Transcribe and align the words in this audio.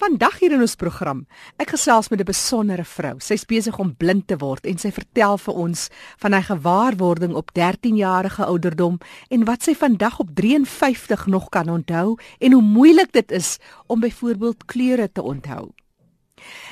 Vandag 0.00 0.38
hier 0.40 0.54
in 0.56 0.62
ons 0.64 0.78
program, 0.80 1.26
ek 1.60 1.74
gesels 1.74 2.08
met 2.08 2.20
'n 2.20 2.24
besondere 2.24 2.84
vrou. 2.84 3.20
Sy's 3.20 3.44
besig 3.44 3.78
om 3.78 3.96
blind 3.96 4.28
te 4.28 4.36
word 4.36 4.64
en 4.64 4.78
sy 4.78 4.90
vertel 4.90 5.36
vir 5.36 5.54
ons 5.54 5.88
van 6.16 6.32
haar 6.32 6.42
gewaarwording 6.42 7.34
op 7.34 7.52
13 7.52 7.96
jarige 7.96 8.44
ouderdom 8.44 8.98
en 9.28 9.44
wat 9.44 9.62
sy 9.62 9.74
vandag 9.74 10.18
op 10.20 10.28
53 10.34 11.26
nog 11.26 11.48
kan 11.48 11.68
onthou 11.68 12.16
en 12.38 12.52
hoe 12.52 12.62
moeilik 12.62 13.12
dit 13.12 13.30
is 13.30 13.58
om 13.86 14.00
byvoorbeeld 14.00 14.64
kleure 14.64 15.12
te 15.12 15.22
onthou. 15.22 15.68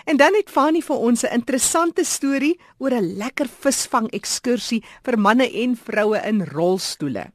En 0.04 0.16
dan 0.16 0.34
het 0.34 0.50
Fanny 0.50 0.80
vir 0.80 0.96
ons 0.96 1.22
'n 1.22 1.32
interessante 1.32 2.04
storie 2.04 2.58
oor 2.79 2.95
'n 2.95 3.16
lekker 3.16 3.48
visvang 3.60 4.10
ekskursie 4.10 4.84
vir 5.02 5.18
manne 5.18 5.52
en 5.52 5.76
vroue 5.76 6.20
in 6.24 6.45
rolstoele. 6.45 7.32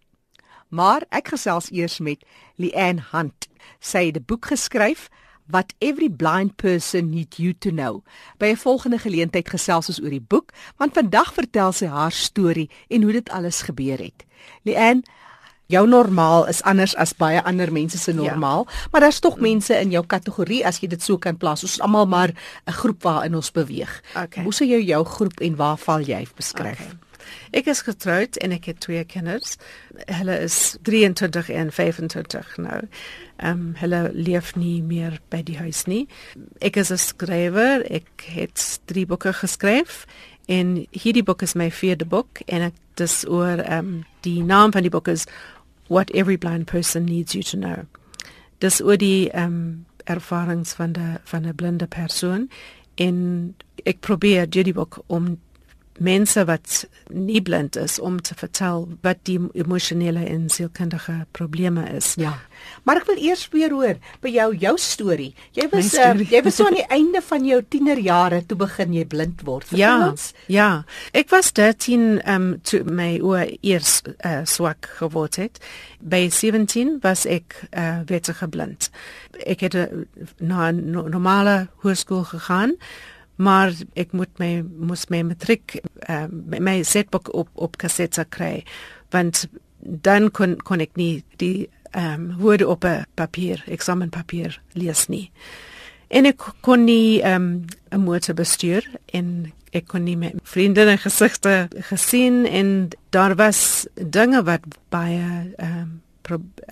Maar 0.70 1.04
ek 1.10 1.28
gesels 1.28 1.72
eers 1.72 2.00
met 2.00 2.26
Leanne 2.56 3.04
Hunt. 3.12 3.48
Sy 3.80 4.06
het 4.06 4.18
'n 4.18 4.26
boek 4.26 4.46
geskryf 4.46 5.10
What 5.46 5.74
every 5.80 6.08
blind 6.08 6.56
person 6.56 7.10
need 7.10 7.36
you 7.38 7.54
to 7.60 7.70
know. 7.70 8.04
By 8.38 8.46
'n 8.46 8.58
volgende 8.58 8.98
geleentheid 8.98 9.50
gesels 9.50 9.88
ons 9.88 10.02
oor 10.02 10.10
die 10.10 10.26
boek, 10.28 10.52
want 10.78 10.94
vandag 10.94 11.34
vertel 11.34 11.72
sy 11.72 11.86
haar 11.86 12.12
storie 12.12 12.70
en 12.88 13.02
hoe 13.02 13.12
dit 13.12 13.30
alles 13.30 13.62
gebeur 13.62 13.98
het. 13.98 14.26
Leanne, 14.64 15.04
jou 15.66 15.88
normaal 15.88 16.48
is 16.48 16.62
anders 16.62 16.96
as 16.96 17.14
baie 17.14 17.42
ander 17.44 17.72
mense 17.72 17.98
se 17.98 18.14
normaal, 18.14 18.66
ja. 18.68 18.88
maar 18.92 19.02
daar's 19.02 19.20
tog 19.20 19.40
mense 19.40 19.80
in 19.80 19.92
jou 19.92 20.06
kategorie 20.06 20.66
as 20.66 20.80
jy 20.80 20.88
dit 20.88 21.02
so 21.02 21.18
kan 21.18 21.38
plaas. 21.38 21.64
Ons 21.64 21.78
is 21.78 21.82
almal 21.82 22.06
maar 22.06 22.34
'n 22.68 22.72
groep 22.72 23.04
waarin 23.04 23.36
ons 23.36 23.52
beweeg. 23.52 24.02
Okay. 24.16 24.44
Hoe 24.44 24.54
sou 24.54 24.68
jy 24.68 24.84
jou 24.86 25.04
groep 25.06 25.40
en 25.40 25.56
waar 25.56 25.78
val 25.78 26.02
jy 26.02 26.28
beskryf? 26.36 26.80
Okay. 26.80 26.98
Ek 27.52 27.68
is 27.72 27.82
getroud 27.82 28.38
en 28.38 28.52
ek 28.52 28.66
het 28.66 28.80
twee 28.80 29.04
kinders. 29.04 29.58
Hulle 30.06 30.38
is 30.40 30.78
23 30.82 31.50
en 31.50 31.72
25 31.72 32.58
nou. 32.58 32.82
Ehm 33.38 33.52
um, 33.52 33.74
hulle 33.78 34.12
leef 34.14 34.56
nie 34.56 34.82
meer 34.84 35.20
by 35.30 35.42
die 35.44 35.58
huis 35.58 35.86
nie. 35.86 36.08
Ek 36.60 36.76
is 36.76 36.92
'n 36.92 36.98
skrywer. 36.98 37.86
Ek 37.92 38.26
het 38.28 38.80
drie 38.86 39.06
boeke 39.06 39.34
geskryf 39.34 40.06
en 40.46 40.86
hierdie 40.92 41.24
boek 41.24 41.42
is 41.42 41.56
my 41.56 41.72
vierde 41.72 42.06
boek 42.06 42.40
en 42.46 42.62
ek 42.62 42.74
dis 42.96 43.26
oor 43.28 43.60
ehm 43.60 43.80
um, 43.80 44.06
die 44.22 44.44
naam 44.44 44.72
van 44.72 44.82
die 44.82 44.92
boek 44.92 45.08
is 45.08 45.26
What 45.88 46.10
Every 46.12 46.38
Blind 46.38 46.66
Person 46.66 47.04
Needs 47.06 47.34
You 47.34 47.44
to 47.44 47.58
Know. 47.58 47.86
Dis 48.60 48.82
oor 48.82 48.98
die 48.98 49.30
ehm 49.30 49.46
um, 49.46 49.86
ervarings 50.04 50.74
van 50.74 50.92
'n 50.92 51.20
van 51.24 51.48
'n 51.48 51.56
blinde 51.56 51.88
persoon 51.88 52.50
en 52.96 53.56
ek 53.84 54.00
probeer 54.00 54.48
hierdie 54.50 54.74
boek 54.74 55.02
om 55.08 55.40
mense 56.00 56.46
wat 56.46 56.86
nie 57.14 57.42
blind 57.42 57.76
is 57.76 58.00
om 58.00 58.22
te 58.22 58.36
vertel 58.36 58.88
wat 59.02 59.22
die 59.30 59.38
emosionele 59.54 60.26
en 60.26 60.50
sielkundige 60.50 61.26
probleme 61.32 61.86
is. 61.94 62.14
Ja. 62.18 62.34
Maar 62.84 63.02
ek 63.02 63.10
wil 63.12 63.20
eers 63.22 63.46
weer 63.54 63.74
hoor 63.76 64.00
by 64.24 64.32
jou 64.34 64.50
jou 64.58 64.74
storie. 64.80 65.34
Jy 65.58 65.68
was 65.72 65.94
uh, 66.00 66.14
jy 66.18 66.42
was 66.46 66.58
so 66.58 66.68
aan 66.68 66.80
die 66.82 66.88
einde 66.94 67.22
van 67.22 67.46
jou 67.46 67.60
tienerjare 67.76 68.44
toe 68.48 68.58
begin 68.58 68.96
jy 68.96 69.06
blind 69.10 69.44
word. 69.46 69.68
Vertel 69.70 69.84
ja. 69.84 70.10
Ons. 70.10 70.32
Ja. 70.52 70.70
Ek 71.14 71.30
was 71.34 71.52
13 71.54 72.22
um 72.30 72.50
toe 72.66 72.84
my 72.88 73.18
oor 73.22 73.46
eers 73.62 74.02
uh, 74.26 74.42
swak 74.50 74.90
geword 75.00 75.38
het. 75.42 75.62
By 76.00 76.26
17 76.34 77.00
was 77.04 77.28
ek 77.30 77.60
uh, 77.72 78.02
weer 78.10 78.22
geblind. 78.24 78.90
Ek 79.46 79.66
het 79.66 79.76
uh, 79.76 79.88
na 80.40 80.72
'n 80.72 80.92
normale 80.92 81.68
hoërskool 81.84 82.24
gegaan 82.24 82.78
maar 83.44 83.74
ek 84.00 84.16
moet 84.18 84.40
my 84.42 84.52
moes 84.64 85.08
my 85.12 85.22
matriek 85.28 85.78
uh, 86.10 86.28
my 86.32 86.80
setboek 86.88 87.32
op 87.34 87.50
op 87.68 87.78
kassette 87.82 88.26
kry 88.36 88.64
want 89.16 89.46
dan 89.80 90.32
kon 90.32 90.58
kon 90.64 90.84
ek 90.84 90.96
nie 91.00 91.24
die 91.42 91.70
ehm 91.94 92.14
um, 92.14 92.38
woorde 92.42 92.68
op 92.68 92.86
'n 92.86 93.06
papier 93.14 93.64
eksamenpapier 93.68 94.62
lees 94.74 95.08
nie. 95.08 95.32
En 96.08 96.26
ek 96.26 96.54
kon 96.62 96.84
nie 96.84 97.22
ehm 97.22 97.36
um, 97.36 97.66
'n 97.92 98.00
motor 98.00 98.36
bestuur 98.36 98.86
en 99.06 99.54
ek 99.72 99.88
kon 99.88 100.04
nie 100.04 100.18
met 100.18 100.34
vriende 100.44 100.86
en 100.86 100.98
gesigte 100.98 101.68
gesien 101.90 102.46
en 102.46 102.90
daar 103.10 103.36
was 103.36 103.88
dinge 103.94 104.44
wat 104.44 104.62
baie 104.90 105.54
ehm 105.58 105.78
um, 105.80 106.02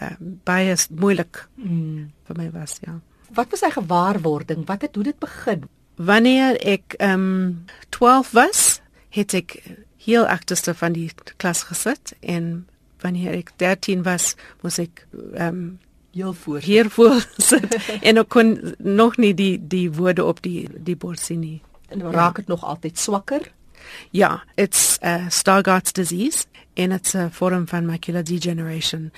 um, 0.02 0.40
baie 0.44 0.76
moeilik 0.90 1.48
mm. 1.56 2.10
vir 2.24 2.38
my 2.38 2.52
was 2.52 2.78
ja. 2.82 3.00
Wat 3.34 3.50
was 3.50 3.62
hy 3.62 3.70
gewaarwording? 3.70 4.66
Wat 4.66 4.82
het 4.82 4.96
hoe 4.96 5.04
dit 5.04 5.20
begin 5.20 5.64
Wanneer 6.06 6.58
ek 6.66 6.96
ehm 6.98 7.14
um, 7.14 7.66
12 7.90 8.32
was, 8.32 8.82
het 9.10 9.34
ek 9.38 9.58
heel 10.02 10.26
agterste 10.26 10.74
van 10.74 10.96
die 10.96 11.12
klas 11.38 11.64
gesit 11.70 12.14
en 12.20 12.68
wanneer 13.04 13.36
ek 13.38 13.52
13 13.62 14.04
was, 14.08 14.36
moes 14.62 14.80
ek 14.82 15.06
ehm 15.14 15.48
um, 15.48 15.80
heel 16.12 16.34
voor 16.34 16.60
hier 16.60 16.90
voor 16.90 17.26
sit 17.50 17.76
en 18.02 18.18
ek 18.20 18.30
kon 18.30 18.50
nog 18.78 19.18
nie 19.18 19.34
die 19.34 19.56
die 19.68 19.88
woorde 19.96 20.26
op 20.28 20.42
die 20.44 20.68
die 20.76 20.96
bord 20.96 21.20
sien 21.20 21.40
nie. 21.40 21.62
En 21.88 22.04
raak 22.12 22.36
dit 22.42 22.48
ja. 22.48 22.54
nog 22.54 22.64
altyd 22.64 23.00
swakker? 23.00 23.52
Ja, 24.12 24.44
it's 24.56 24.98
uh, 25.04 25.30
Stargardt's 25.30 25.94
disease 25.94 26.46
and 26.76 26.94
it's 26.94 27.16
a 27.16 27.30
form 27.30 27.68
van 27.68 27.86
macular 27.86 28.24
degeneration. 28.24 29.12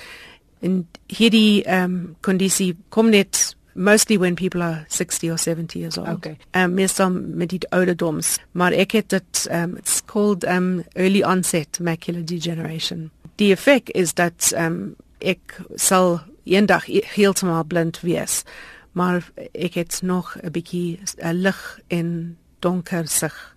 En 0.60 0.88
hierdie 1.08 1.64
ehm 1.64 1.84
um, 1.84 2.16
kondisie 2.22 2.76
kom 2.90 3.10
net 3.10 3.56
mostly 3.74 4.18
when 4.18 4.36
people 4.36 4.62
are 4.62 4.86
60 4.90 5.30
or 5.30 5.38
70 5.38 5.80
years 5.80 5.98
old. 5.98 6.08
Okay. 6.08 6.38
Um 6.54 6.74
meestal 6.74 7.10
met 7.12 7.50
die 7.50 7.60
ouderdoms, 7.70 8.38
maar 8.52 8.72
ek 8.72 8.92
het 8.92 9.10
dit 9.10 9.48
um 9.52 9.78
it's 9.78 10.02
called 10.06 10.44
um 10.44 10.84
early 10.94 11.24
onset 11.24 11.80
macular 11.80 12.26
degeneration. 12.26 13.12
Die 13.36 13.52
effek 13.52 13.90
is 13.90 14.14
dat 14.14 14.54
um 14.58 14.96
ek 15.20 15.60
sal 15.76 16.22
eendag 16.44 16.86
heeltemal 17.16 17.64
blind 17.64 18.02
wees, 18.02 18.44
maar 18.92 19.24
ek 19.54 19.74
het 19.74 20.02
nog 20.02 20.38
'n 20.44 20.52
bietjie 20.52 21.00
lig 21.32 21.80
en 21.88 22.38
donker 22.60 23.08
sig 23.08 23.56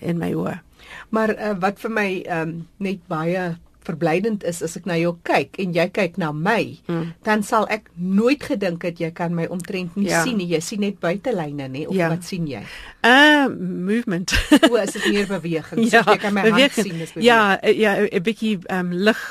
in 0.00 0.18
my 0.18 0.32
oë. 0.34 0.60
Maar 1.08 1.34
uh, 1.38 1.54
wat 1.58 1.80
vir 1.80 1.90
my 1.90 2.26
um 2.28 2.68
net 2.76 3.06
baie 3.06 3.56
verblydend 3.86 4.44
is 4.46 4.62
as 4.62 4.76
ek 4.78 4.86
na 4.88 4.96
jou 5.00 5.14
kyk 5.26 5.58
en 5.62 5.74
jy 5.74 5.86
kyk 5.94 6.18
na 6.20 6.30
my, 6.34 6.76
hmm. 6.86 7.12
dan 7.26 7.42
sal 7.46 7.66
ek 7.72 7.88
nooit 7.96 8.42
gedink 8.42 8.84
het 8.86 9.00
jy 9.02 9.10
kan 9.14 9.34
my 9.36 9.48
omtrent 9.52 9.96
nie 9.98 10.10
ja. 10.10 10.22
sien 10.26 10.38
nie. 10.40 10.48
Jy 10.52 10.60
sien 10.64 10.82
net 10.84 11.00
buitelyne 11.02 11.68
nê 11.72 11.84
of 11.88 11.96
ja. 11.96 12.10
wat 12.12 12.26
sien 12.26 12.46
jy? 12.50 12.62
Uh 13.06 13.48
movement. 13.52 14.34
o, 14.68 14.76
is 14.78 14.94
dit 14.98 15.08
meer 15.10 15.28
beweging? 15.30 15.82
ja, 15.92 16.02
so 16.02 16.14
jy 16.14 16.18
kan 16.22 16.36
my 16.36 16.46
beweging. 16.46 16.76
hand 16.76 16.78
sien 16.78 17.00
is 17.00 17.14
beweging. 17.14 17.26
Ja, 17.26 17.58
ja, 17.66 17.96
'n 18.06 18.22
bietjie 18.22 18.54
um 18.70 18.92
lig 18.92 19.22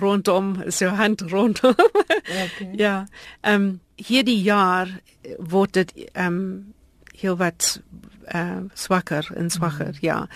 rondom, 0.00 0.54
so 0.68 0.92
hand 0.92 1.24
rondom. 1.32 1.76
okay. 1.76 2.70
Ja. 2.84 3.06
Um 3.42 3.80
hierdie 3.96 4.40
jaar 4.42 4.90
word 5.38 5.78
dit 5.78 5.94
um 6.18 6.74
heel 7.14 7.38
wat 7.38 7.78
uh 8.34 8.66
swakker 8.74 9.30
en 9.36 9.50
swakker, 9.50 9.96
hmm. 9.96 10.04
ja. 10.04 10.26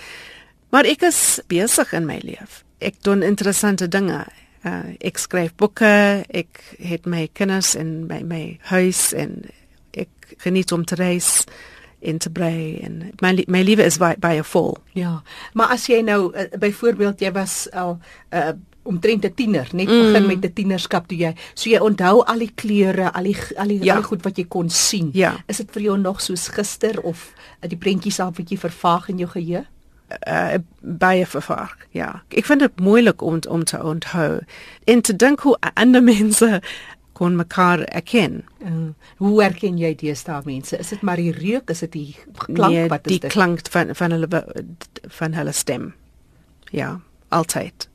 Maar 0.70 0.84
ek 0.84 1.02
is 1.08 1.40
besig 1.48 1.92
in 1.96 2.04
my 2.06 2.20
lewe 2.22 2.67
ek 2.78 3.02
doen 3.02 3.22
interessante 3.22 3.88
dinge. 3.88 4.26
Uh, 4.66 4.94
ek 5.00 5.18
skryf 5.18 5.54
boeke, 5.56 6.24
ek 6.28 6.60
het 6.82 7.06
my 7.06 7.28
kinders 7.32 7.74
in 7.78 8.06
my 8.10 8.22
my 8.26 8.58
huis 8.72 9.12
en 9.14 9.44
ek 9.94 10.34
geniet 10.42 10.72
om 10.74 10.84
te 10.84 10.98
reis 10.98 11.44
in 11.98 12.18
te 12.18 12.30
brei 12.30 12.78
en 12.82 13.10
my 13.22 13.44
my 13.46 13.62
lewe 13.62 13.86
is 13.86 13.98
by 13.98 14.14
by 14.18 14.38
a 14.38 14.44
fall. 14.44 14.76
Ja. 14.98 15.20
Maar 15.54 15.74
as 15.78 15.86
jy 15.90 16.02
nou 16.06 16.30
uh, 16.34 16.48
byvoorbeeld 16.58 17.22
jy 17.22 17.32
was 17.34 17.66
al 17.70 17.98
uh, 18.34 18.52
omtrent 18.88 19.24
'n 19.24 19.34
tiener, 19.34 19.68
net 19.72 19.88
mm. 19.88 20.02
begin 20.02 20.26
met 20.26 20.44
'n 20.44 20.52
tienerskap 20.52 21.08
toe 21.08 21.18
jy 21.18 21.34
so 21.54 21.70
jy 21.70 21.78
onthou 21.78 22.22
al 22.24 22.38
die 22.38 22.52
kleure, 22.54 23.12
al 23.12 23.22
die 23.22 23.36
al 23.56 23.68
die, 23.68 23.82
ja. 23.84 23.94
al 23.94 24.02
die 24.02 24.08
goed 24.08 24.22
wat 24.22 24.38
jy 24.38 24.46
kon 24.48 24.70
sien. 24.70 25.10
Ja. 25.12 25.36
Is 25.46 25.56
dit 25.56 25.70
vir 25.70 25.82
jou 25.82 25.98
nog 25.98 26.20
soos 26.20 26.48
gister 26.48 27.00
of 27.02 27.32
uh, 27.62 27.68
die 27.68 27.78
prentjies 27.78 28.20
al 28.20 28.30
'n 28.30 28.38
bietjie 28.42 28.58
vervaag 28.58 29.08
in 29.08 29.18
jou 29.18 29.30
geheue? 29.30 29.66
Uh, 30.28 30.58
baie 30.80 31.26
vervaag. 31.26 31.76
Ja, 31.90 32.22
ek 32.28 32.46
vind 32.48 32.64
dit 32.64 32.80
moeilik 32.80 33.22
om 33.22 33.40
om 33.48 33.64
te 33.64 33.82
onthou. 33.82 34.38
En 34.84 35.00
te 35.00 35.16
dink 35.16 35.40
hoe 35.40 35.56
ander 35.74 36.02
mense 36.12 36.60
kon 37.18 37.36
mekaar 37.36 37.82
erken. 37.82 38.44
Uh, 38.62 38.90
hoe 39.16 39.42
erken 39.42 39.78
jy 39.78 39.94
deesdae 39.98 40.42
mense? 40.46 40.78
Is 40.78 40.94
dit 40.94 41.02
maar 41.02 41.20
die 41.20 41.32
reuk, 41.34 41.70
is 41.70 41.82
dit 41.86 41.92
die 41.92 42.16
klank 42.46 42.74
nee, 42.74 42.88
wat 42.88 43.06
is 43.06 43.18
dit? 43.18 43.26
Die 43.26 43.34
klank 43.34 43.66
van 43.74 43.94
van 43.98 44.14
hulle 44.14 44.42
van 45.20 45.38
hulle 45.38 45.52
stem. 45.52 45.92
Ja, 46.70 46.98
altyd. 47.34 47.88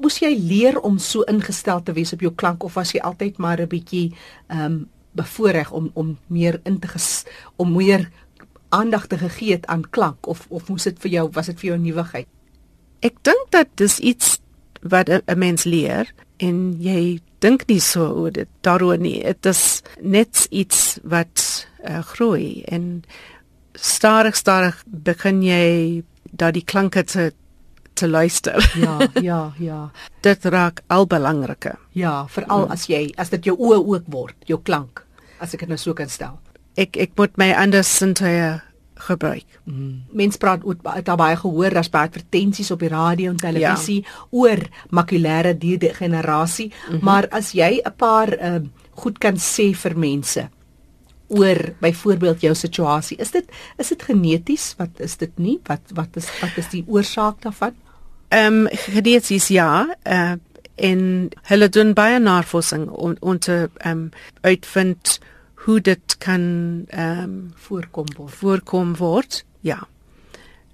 Moes 0.00 0.18
jy 0.20 0.34
leer 0.36 0.80
om 0.84 0.98
so 1.00 1.24
ingestel 1.28 1.82
te 1.82 1.94
wees 1.96 2.12
op 2.12 2.24
jou 2.24 2.32
klank 2.34 2.64
of 2.64 2.76
was 2.76 2.92
jy 2.92 3.00
altyd 3.00 3.38
maar 3.38 3.60
'n 3.60 3.68
bietjie 3.68 4.12
ehm 4.48 4.64
um, 4.64 4.84
bevoorreg 5.16 5.70
om 5.72 5.90
om 5.94 6.18
meer 6.26 6.60
in 6.64 6.78
te 6.78 6.88
ges, 6.88 7.24
om 7.56 7.72
meer 7.72 8.10
aandag 8.68 9.06
te 9.06 9.18
gegee 9.18 9.52
het 9.52 9.66
aan 9.66 9.84
klank 9.90 10.26
of 10.26 10.46
of 10.48 10.68
moes 10.68 10.84
dit 10.88 10.98
vir 10.98 11.10
jou 11.10 11.28
was 11.32 11.46
dit 11.46 11.60
vir 11.60 11.70
jou 11.70 11.78
nuwigheid? 11.78 12.28
Ek 13.00 13.18
dink 13.22 13.50
dat 13.50 13.68
dis 13.74 13.98
iets 13.98 14.38
wat 14.82 15.08
'n 15.08 15.38
mens 15.38 15.64
leer 15.64 16.12
en 16.36 16.76
jy 16.80 17.20
dink 17.38 17.66
nie 17.66 17.80
so 17.80 18.08
oor 18.12 18.32
dit 18.32 18.48
daaroor 18.60 18.98
nie. 18.98 19.22
Dit 19.22 19.46
is 19.46 19.82
net 20.00 20.46
iets 20.50 20.98
wat 21.02 21.66
uh, 21.88 22.02
groei 22.02 22.62
en 22.62 23.04
stadig 23.72 24.36
stadig 24.36 24.82
begin 24.86 25.42
jy 25.42 26.02
daardie 26.32 26.64
klanke 26.64 27.04
te 27.04 27.32
te 27.96 28.08
luister. 28.08 28.60
Ja, 28.86 28.98
ja, 29.22 29.52
ja. 29.58 29.90
dit 30.20 30.44
raak 30.44 30.82
al 30.86 31.06
belangriker. 31.06 31.78
Ja, 31.92 32.26
veral 32.28 32.66
mm. 32.66 32.70
as 32.70 32.86
jy 32.86 33.12
as 33.16 33.32
dit 33.32 33.48
jou 33.48 33.56
oë 33.56 33.78
ook 33.80 34.10
word, 34.12 34.36
jou 34.44 34.60
klank, 34.62 35.04
as 35.40 35.54
ek 35.54 35.64
dit 35.64 35.72
nou 35.72 35.78
so 35.80 35.96
kan 35.96 36.08
stel. 36.12 36.36
Ek 36.76 36.96
ek 36.96 37.16
moet 37.16 37.36
my 37.36 37.52
ander 37.56 37.84
sintuie 37.84 38.60
gebruik. 39.06 39.44
Mm. 39.64 40.06
Mense 40.16 40.38
praat 40.40 40.64
ook 40.64 40.80
daar 41.04 41.18
baie 41.20 41.36
gehoor 41.36 41.74
daar's 41.74 41.92
baie 41.92 42.08
advertensies 42.08 42.70
op 42.72 42.80
die 42.80 42.88
radio 42.88 43.30
en 43.30 43.40
televisie 43.40 44.02
ja. 44.02 44.16
oor 44.30 44.62
makulêre 44.90 45.52
degenerasie, 45.58 46.66
mm 46.66 46.92
-hmm. 46.92 47.04
maar 47.04 47.28
as 47.28 47.52
jy 47.52 47.80
'n 47.84 47.94
paar 47.96 48.32
uh, 48.40 48.60
goed 48.90 49.18
kan 49.18 49.36
sê 49.36 49.74
vir 49.74 49.98
mense 49.98 50.48
oor 51.28 51.74
byvoorbeeld 51.80 52.40
jou 52.40 52.54
situasie, 52.54 53.16
is 53.18 53.30
dit 53.30 53.44
is 53.78 53.88
dit 53.88 54.02
geneties? 54.02 54.74
Wat 54.78 55.00
is 55.00 55.16
dit 55.16 55.38
nie? 55.38 55.60
Wat 55.66 55.80
wat 55.94 56.16
is 56.16 56.28
wat 56.40 56.56
is 56.56 56.68
die 56.68 56.84
oorsaak 56.86 57.42
daarvan? 57.42 57.74
Ehm 58.28 58.54
um, 58.54 58.68
geneties 58.70 59.48
ja, 59.48 59.96
uh, 60.06 60.32
en 60.74 61.28
hulle 61.42 61.68
doen 61.68 61.92
baie 61.92 62.18
navorsing 62.18 62.88
om 62.88 63.16
om 63.20 63.38
te 63.38 63.70
ehm 63.76 63.98
um, 63.98 64.10
uitvind 64.40 65.18
hoe 65.66 65.80
dit 65.80 66.18
kan 66.22 66.42
ehm 66.88 67.22
um, 67.22 67.52
voorkom 67.54 68.06
word. 68.16 68.34
Voorkom 68.34 68.96
word. 68.96 69.44
Ja. 69.60 69.80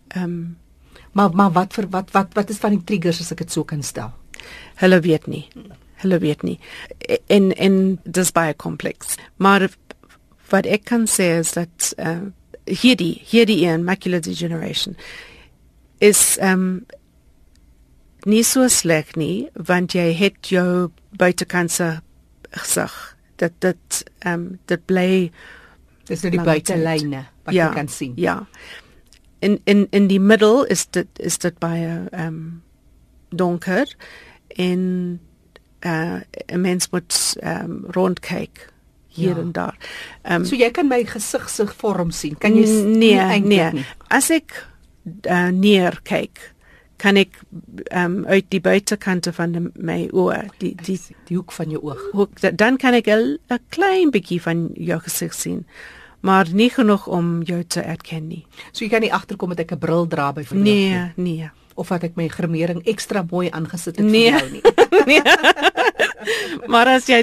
Ehm 0.09 0.25
um, 0.25 0.56
maar 1.12 1.31
maar 1.35 1.53
wat 1.53 1.73
vir 1.73 1.89
wat 1.89 2.11
wat 2.11 2.35
wat 2.35 2.50
is 2.50 2.61
van 2.61 2.77
die 2.77 2.85
triggers 2.85 3.21
as 3.21 3.33
ek 3.33 3.44
dit 3.44 3.53
so 3.53 3.65
kan 3.65 3.83
stel? 3.83 4.12
Hulle 4.81 5.00
weet 5.00 5.27
nie. 5.27 5.49
Hulle 6.05 6.19
weet 6.19 6.43
nie. 6.43 6.59
En 7.27 7.53
en 7.56 7.99
dis 8.05 8.33
baie 8.33 8.55
kompleks. 8.55 9.17
Maar 9.37 9.69
wat 10.50 10.67
ek 10.67 10.85
kan 10.85 11.06
sê 11.09 11.39
is 11.39 11.53
dat 11.56 11.93
uh, 11.99 12.29
hierdie 12.65 13.23
hierdie 13.25 13.65
in 13.67 13.85
macular 13.85 14.21
degeneration 14.21 14.97
is 15.99 16.37
ehm 16.39 16.53
um, 16.53 16.85
nie 18.25 18.44
so 18.47 18.69
sleg 18.69 19.17
nie 19.17 19.49
want 19.55 19.97
jy 19.97 20.12
het 20.15 20.47
jou 20.47 20.91
buitekanse 21.19 22.03
gesig 22.50 23.12
dat 23.43 23.59
dit 23.59 24.03
ehm 24.23 24.33
um, 24.33 24.59
dit 24.71 24.85
bly 24.87 25.31
dis 26.06 26.23
net 26.23 26.35
die 26.35 26.43
buitelyne 26.43 27.25
wat 27.44 27.55
ja, 27.55 27.69
jy 27.69 27.75
kan 27.75 27.89
sien. 27.89 28.12
Ja. 28.17 28.43
In 29.43 29.61
in 29.65 29.87
in 29.91 30.06
die 30.11 30.21
middel 30.21 30.65
is 30.65 30.87
dit 30.91 31.09
is 31.19 31.39
dit 31.43 31.59
baie 31.62 32.05
ehm 32.11 32.27
um, 32.27 32.62
donker 33.33 33.89
en 34.56 34.83
uh 35.87 36.21
'n 36.47 36.61
mens 36.61 36.91
moet 36.91 37.37
ehm 37.41 37.71
um, 37.71 37.85
rondkyk 37.91 38.69
hier 39.09 39.37
ja. 39.37 39.43
en 39.43 39.53
daar. 39.53 39.77
Ehm 40.23 40.35
um, 40.35 40.44
So 40.44 40.56
jy 40.56 40.71
kan 40.71 40.89
my 40.89 41.05
gesig 41.05 41.50
se 41.50 41.67
vorm 41.67 42.11
sien. 42.11 42.39
Kan 42.39 42.55
jy 42.55 42.67
nee 42.83 43.41
nee. 43.41 43.73
Nie. 43.73 43.87
As 44.09 44.31
ek 44.31 44.69
uh, 45.27 45.49
neer 45.49 46.00
kyk 46.03 46.52
kan 47.03 47.19
ek 47.19 47.41
um, 47.91 48.23
uit 48.31 48.47
die 48.55 48.61
buitekante 48.63 49.33
van 49.35 49.57
die, 49.57 49.65
my 49.75 50.05
oë 50.13 50.45
die 50.63 50.75
die 50.87 50.99
die 51.29 51.37
hoek 51.37 51.53
van 51.53 51.73
jou 51.75 51.83
oog. 51.83 52.05
hoek 52.13 52.45
dan 52.59 52.79
kan 52.79 52.95
ek 52.95 53.09
'n 53.09 53.39
klein 53.69 54.11
bietjie 54.11 54.41
van 54.43 54.71
jou 54.75 55.01
gesig 55.01 55.35
sien 55.35 55.65
maar 56.23 56.47
nie 56.53 56.71
genoeg 56.71 57.07
om 57.07 57.43
jou 57.43 57.65
te 57.65 57.81
erken 57.81 58.29
nie. 58.29 58.45
So 58.71 58.85
jy 58.85 58.91
kan 58.91 59.03
nie 59.03 59.13
agterkom 59.13 59.49
met 59.49 59.61
ek 59.61 59.73
'n 59.73 59.79
bril 59.79 60.07
dra 60.07 60.33
by 60.33 60.45
vir 60.45 60.59
nee 60.59 61.13
nee. 61.17 61.51
Of 61.75 61.89
wat 61.89 62.05
ek 62.05 62.17
my 62.17 62.29
gremering 62.29 62.83
ekstra 62.85 63.25
mooi 63.31 63.51
aangesit 63.51 63.97
het 63.97 64.07
nee. 64.07 64.31
vir 64.31 64.39
jou 64.41 64.51
nie 64.51 64.63
nee 65.06 65.23
maar 66.73 66.89
as 66.89 67.09
jy 67.11 67.23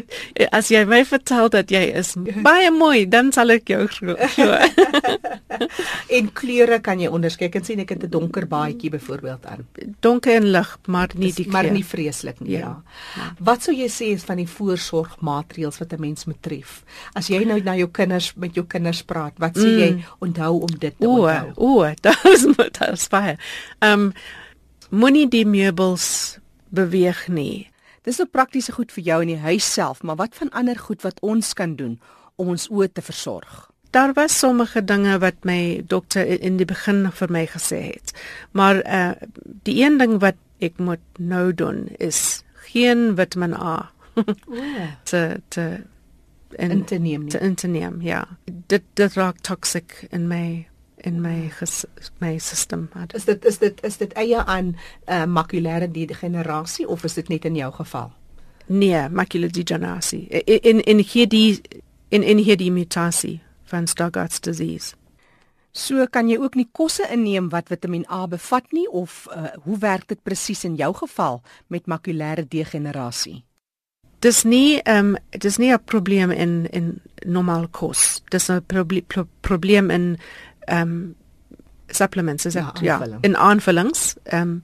as 0.51 0.69
jy 0.71 0.83
my 0.89 1.01
vertel 1.07 1.50
dat 1.54 1.71
jy 1.71 1.81
is 2.00 2.13
baie 2.44 2.71
mooi, 2.74 3.06
dan 3.10 3.31
sal 3.36 3.54
ek 3.54 3.71
jou 3.71 3.86
glo. 3.92 4.16
en 6.18 6.30
kleure 6.36 6.80
kan 6.83 7.01
jy 7.01 7.12
onderskei. 7.12 7.50
Kan 7.54 7.66
sien 7.68 7.81
ek 7.83 7.95
het 7.95 8.06
'n 8.06 8.12
donker 8.12 8.48
baadjie 8.48 8.92
byvoorbeeld 8.94 9.45
aan. 9.45 9.66
Donker 10.00 10.36
en 10.36 10.51
lig, 10.51 10.77
maar 10.88 11.10
nie 11.16 11.33
die 11.33 11.48
maar 11.50 11.71
nie 11.71 11.86
vreeslik 11.86 12.39
nie. 12.39 12.57
Ja. 12.57 12.81
ja. 13.16 13.31
Wat 13.39 13.63
sou 13.63 13.75
jy 13.75 13.89
sê 13.89 14.12
is 14.16 14.24
van 14.24 14.38
die 14.42 14.48
voorsorgmaatreëls 14.48 15.80
wat 15.80 15.94
'n 15.94 16.01
mens 16.01 16.25
moet 16.25 16.42
tref? 16.42 16.83
As 17.13 17.27
jy 17.27 17.44
nou 17.45 17.60
na 17.63 17.75
jou 17.75 17.89
kinders 17.92 18.33
met 18.36 18.56
jou 18.56 18.66
kinders 18.66 19.04
praat, 19.04 19.33
wat 19.38 19.57
sê 19.57 19.68
mm. 19.68 19.80
jy 19.80 20.04
onthou 20.19 20.60
om 20.62 20.74
dit 20.80 20.95
te 21.00 21.07
o, 21.07 21.25
onthou? 21.25 21.54
O, 21.56 21.83
o, 21.83 21.94
dis 22.01 22.45
moet 22.57 22.81
as 22.81 23.07
baie. 23.07 23.38
Ehm 23.80 24.12
moenie 24.89 25.27
die 25.30 25.45
meubels 25.45 26.38
beweeg 26.69 27.27
nie. 27.27 27.69
Dis 28.07 28.19
so 28.19 28.25
praktiese 28.25 28.71
goed 28.71 28.94
vir 28.95 29.04
jou 29.04 29.19
in 29.25 29.33
die 29.33 29.42
huis 29.44 29.66
self, 29.74 30.04
maar 30.04 30.19
wat 30.19 30.36
van 30.39 30.51
ander 30.56 30.80
goed 30.80 31.04
wat 31.04 31.19
ons 31.25 31.54
kan 31.54 31.75
doen 31.75 32.00
om 32.36 32.54
ons 32.56 32.69
oë 32.71 32.92
te 32.94 33.04
versorg? 33.04 33.68
Daar 33.92 34.13
was 34.13 34.38
sommige 34.39 34.83
dinge 34.86 35.18
wat 35.19 35.45
my 35.45 35.81
dokter 35.88 36.25
in 36.25 36.57
die 36.57 36.68
begin 36.69 37.07
vir 37.12 37.31
my 37.33 37.45
gesê 37.50 37.81
het. 37.89 38.13
Maar 38.51 38.83
uh 38.86 39.13
die 39.66 39.81
een 39.83 39.98
ding 39.98 40.19
wat 40.21 40.38
ek 40.60 40.77
moet 40.77 41.04
nou 41.18 41.54
doen 41.54 41.88
is 41.98 42.44
geen 42.69 43.16
vitamin 43.16 43.54
A. 43.54 43.92
te 45.10 45.42
te 45.48 45.81
en, 46.57 46.71
in 46.71 46.83
te 46.86 46.98
neem 46.98 47.21
nie. 47.21 47.31
Te 47.31 47.39
in 47.39 47.56
te 47.56 47.68
neem, 47.68 48.01
ja. 48.01 48.27
Dit 48.45 48.83
dit 48.94 49.13
raak 49.13 49.42
toxic 49.42 50.06
in 50.10 50.27
my 50.27 50.68
in 51.04 51.22
my 51.22 51.50
ges, 51.60 51.86
my 52.19 52.38
system. 52.38 52.90
Is 53.13 53.25
dit 53.25 53.46
is 53.46 53.57
dit 53.57 53.84
is 53.84 53.98
dit 53.98 54.13
eie 54.13 54.38
aan 54.46 54.75
uh, 55.07 55.25
makulêre 55.25 55.92
degenerasie 55.92 56.88
of 56.88 57.04
is 57.04 57.13
dit 57.13 57.28
net 57.30 57.46
in 57.46 57.56
jou 57.56 57.72
geval? 57.74 58.12
Nee, 58.69 59.10
macular 59.10 59.51
degenerasie. 59.51 60.28
In 60.46 60.81
in 60.81 61.00
hierdie 61.00 61.62
in 62.10 62.24
in 62.24 62.38
hierdie 62.38 62.72
mutasie 62.72 63.40
van 63.63 63.88
Stargardt's 63.88 64.40
disease. 64.40 64.96
So 65.72 66.06
kan 66.07 66.30
jy 66.30 66.38
ook 66.38 66.56
nie 66.56 66.68
kosse 66.72 67.06
inneem 67.13 67.50
wat 67.50 67.69
Vitamiin 67.69 68.06
A 68.10 68.28
bevat 68.28 68.72
nie 68.72 68.88
of 68.90 69.28
uh, 69.30 69.54
hoe 69.63 69.78
werk 69.78 70.07
dit 70.07 70.22
presies 70.24 70.63
in 70.63 70.75
jou 70.75 70.94
geval 70.94 71.42
met 71.68 71.86
makulêre 71.86 72.48
degenerasie? 72.48 73.44
Dis 74.19 74.44
nie 74.44 74.81
ehm 74.84 75.16
um, 75.16 75.18
dis 75.30 75.57
nie 75.57 75.72
'n 75.74 75.84
probleem 75.86 76.31
in 76.31 76.68
in 76.72 77.02
normaal 77.25 77.68
kos. 77.68 78.22
Dis 78.30 78.50
'n 78.50 78.62
proble 78.66 79.02
pro 79.02 79.28
probleem 79.42 79.90
in 79.90 80.18
um 80.71 81.16
supplements 81.88 82.45
is 82.45 82.54
dit 82.54 82.81
ja, 82.81 83.00
ja 83.01 83.18
in 83.21 83.36
aanvullings 83.36 84.16
um 84.33 84.60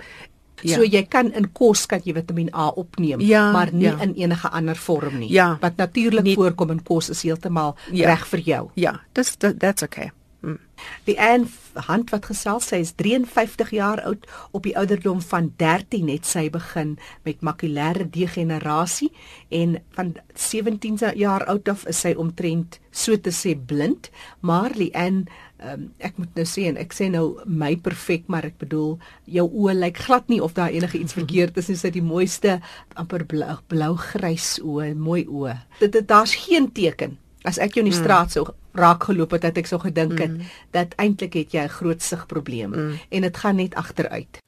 Ja. 0.64 0.78
So 0.78 0.86
jy 0.88 1.04
kan 1.12 1.34
in 1.36 1.50
kos 1.54 1.86
kan 1.86 2.02
jy 2.06 2.14
Vitamiin 2.16 2.50
A 2.56 2.70
opneem, 2.80 3.20
ja, 3.22 3.52
maar 3.52 3.74
nie 3.74 3.90
ja. 3.90 3.98
in 4.02 4.16
enige 4.16 4.50
ander 4.50 4.76
vorm 4.80 5.20
nie. 5.20 5.30
Ja. 5.34 5.58
Wat 5.62 5.76
natuurlik 5.78 6.34
voorkom 6.34 6.72
in 6.72 6.84
kos 6.84 7.10
is 7.10 7.22
heeltemal 7.28 7.76
ja. 7.92 8.08
reg 8.10 8.24
vir 8.32 8.40
jou. 8.40 8.62
Ja, 8.80 9.00
dis 9.14 9.36
that's 9.38 9.84
okay. 9.84 10.12
Mm. 10.46 10.60
Die 11.04 11.16
een 11.20 11.48
hand 11.88 12.12
wat 12.14 12.28
gesels 12.30 12.68
sy 12.70 12.80
is 12.84 12.94
53 13.00 13.72
jaar 13.74 14.02
oud 14.06 14.28
op 14.52 14.68
die 14.68 14.76
ouderdom 14.78 15.22
van 15.26 15.52
13 15.58 16.10
het 16.12 16.28
sy 16.30 16.48
begin 16.54 16.96
met 17.26 17.42
makulêre 17.42 18.06
degenerasie 18.10 19.10
en 19.50 19.80
van 19.98 20.14
17 20.34 21.00
jaar 21.18 21.46
oud 21.50 21.70
af 21.72 21.88
is 21.90 22.04
sy 22.06 22.14
omtrent 22.14 22.80
so 22.92 23.18
te 23.18 23.34
sê 23.34 23.56
blind 23.58 24.12
maar 24.40 24.78
een 24.78 25.26
um, 25.74 25.90
ek 26.00 26.18
moet 26.22 26.40
nou 26.40 26.46
sê 26.46 26.68
en 26.70 26.78
ek 26.78 26.94
sê 26.94 27.10
nou 27.12 27.26
my 27.46 27.74
perfek 27.76 28.30
maar 28.32 28.46
ek 28.46 28.58
bedoel 28.62 28.96
jou 29.38 29.48
oë 29.50 29.78
lyk 29.82 30.02
glad 30.08 30.30
nie 30.30 30.42
of 30.44 30.54
daar 30.58 30.74
enige 30.74 31.00
iets 31.02 31.18
verkeerd 31.18 31.58
is 31.58 31.70
nie 31.70 31.78
sy 31.82 31.92
die 31.96 32.06
mooiste 32.06 32.60
amper 32.96 33.26
blou, 33.26 33.60
blou 33.68 33.94
grys 34.12 34.56
oë 34.64 34.94
mooi 34.96 35.26
oë 35.26 35.58
dit 35.82 36.02
daar's 36.08 36.36
geen 36.46 36.72
teken 36.72 37.18
as 37.46 37.60
ek 37.62 37.78
jou 37.78 37.86
in 37.86 37.92
die 37.92 37.96
mm. 37.98 38.04
straat 38.04 38.34
sou 38.34 38.46
raak 38.76 39.06
geloop 39.08 39.36
het 39.36 39.46
dat 39.48 39.60
ek 39.62 39.70
so 39.70 39.80
gedink 39.82 40.18
het 40.20 40.34
mm. 40.34 40.56
dat 40.76 40.96
eintlik 41.02 41.38
het 41.40 41.54
jy 41.56 41.66
'n 41.66 41.78
groot 41.78 42.02
sigprobleem 42.02 42.72
mm. 42.74 42.94
en 43.10 43.22
dit 43.22 43.38
gaan 43.38 43.56
net 43.56 43.76
agteruit. 43.76 44.42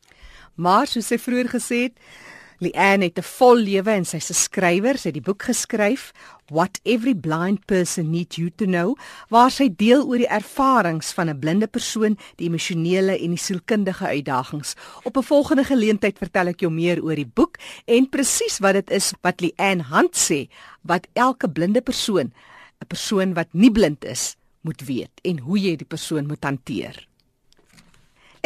Maar 0.56 0.88
soos 0.88 1.08
sy 1.08 1.18
vroeër 1.18 1.50
gesê 1.54 1.78
het, 1.88 1.96
Leanne 2.60 3.06
het 3.06 3.20
'n 3.20 3.24
vol 3.38 3.56
lewe 3.56 3.92
en 3.92 4.06
sy's 4.06 4.30
'n 4.30 4.34
skrywer, 4.34 4.98
sy 4.98 5.10
het 5.10 5.14
die 5.14 5.22
boek 5.22 5.44
geskryf 5.44 6.12
What 6.50 6.80
Every 6.84 7.14
Blind 7.14 7.66
Person 7.66 8.10
Needs 8.10 8.36
You 8.38 8.50
to 8.56 8.66
Know, 8.66 8.96
waar 9.30 9.52
sy 9.52 9.70
deel 9.70 10.08
oor 10.08 10.18
die 10.18 10.28
ervarings 10.28 11.12
van 11.14 11.30
'n 11.30 11.40
blinde 11.40 11.68
persoon, 11.68 12.18
die 12.38 12.48
emosionele 12.48 13.20
en 13.20 13.30
die 13.30 13.38
sielkundige 13.38 14.08
uitdagings. 14.08 14.76
Op 15.04 15.18
'n 15.18 15.24
volgende 15.24 15.64
geleentheid 15.64 16.18
vertel 16.18 16.48
ek 16.48 16.60
jou 16.60 16.72
meer 16.72 17.04
oor 17.04 17.16
die 17.16 17.32
boek 17.34 17.58
en 17.86 18.10
presies 18.10 18.60
wat 18.60 18.74
dit 18.74 18.90
is 18.90 19.14
wat 19.22 19.42
Leanne 19.42 19.84
Hand 19.84 20.16
sê 20.16 20.50
wat 20.82 21.08
elke 21.14 21.50
blinde 21.50 21.82
persoon 21.82 22.34
'n 22.82 22.88
persoon 22.88 23.34
wat 23.34 23.48
nie 23.52 23.72
blind 23.72 24.06
is 24.06 24.36
moet 24.62 24.82
weet 24.82 25.12
en 25.24 25.40
hoe 25.40 25.60
jy 25.60 25.76
die 25.76 25.86
persoon 25.86 26.26
moet 26.26 26.44
hanteer. 26.44 27.08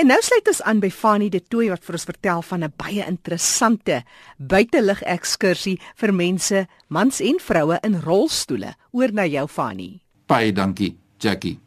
En 0.02 0.08
nou 0.10 0.18
sluit 0.26 0.48
ons 0.50 0.60
aan 0.66 0.80
by 0.82 0.90
Fanie 0.90 1.30
de 1.30 1.38
Tooy 1.46 1.68
wat 1.70 1.84
vir 1.86 1.94
ons 1.94 2.08
vertel 2.10 2.40
van 2.42 2.64
'n 2.64 2.74
baie 2.74 3.04
interessante 3.06 4.02
buitelug 4.38 5.02
ekskursie 5.06 5.78
vir 5.96 6.14
mense, 6.14 6.68
mans 6.88 7.20
en 7.20 7.38
vroue 7.40 7.78
in 7.84 8.02
rolstoele. 8.02 8.74
Oor 8.92 9.14
na 9.14 9.26
jou 9.26 9.48
Fanie. 9.48 10.02
Baie 10.26 10.52
dankie, 10.52 10.98
Jackie. 11.20 11.60